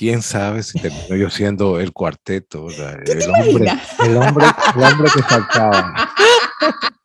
[0.00, 3.70] quién sabe si termino yo siendo el cuarteto, el, hombre,
[4.02, 5.94] el, hombre, el hombre que faltaba.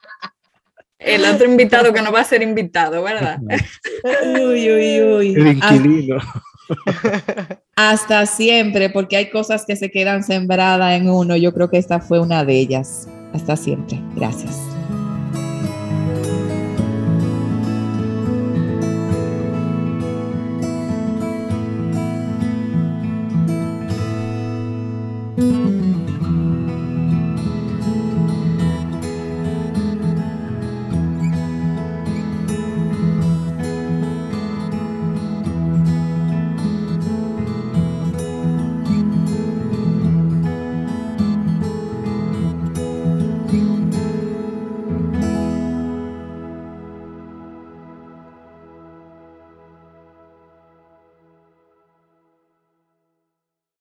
[1.00, 3.40] El otro invitado que no va a ser invitado, ¿verdad?
[4.04, 5.36] Uy, uy, uy.
[5.36, 6.18] El inquilino.
[7.76, 11.36] Hasta siempre, porque hay cosas que se quedan sembradas en uno.
[11.36, 13.08] Yo creo que esta fue una de ellas.
[13.34, 14.00] Hasta siempre.
[14.16, 14.75] Gracias.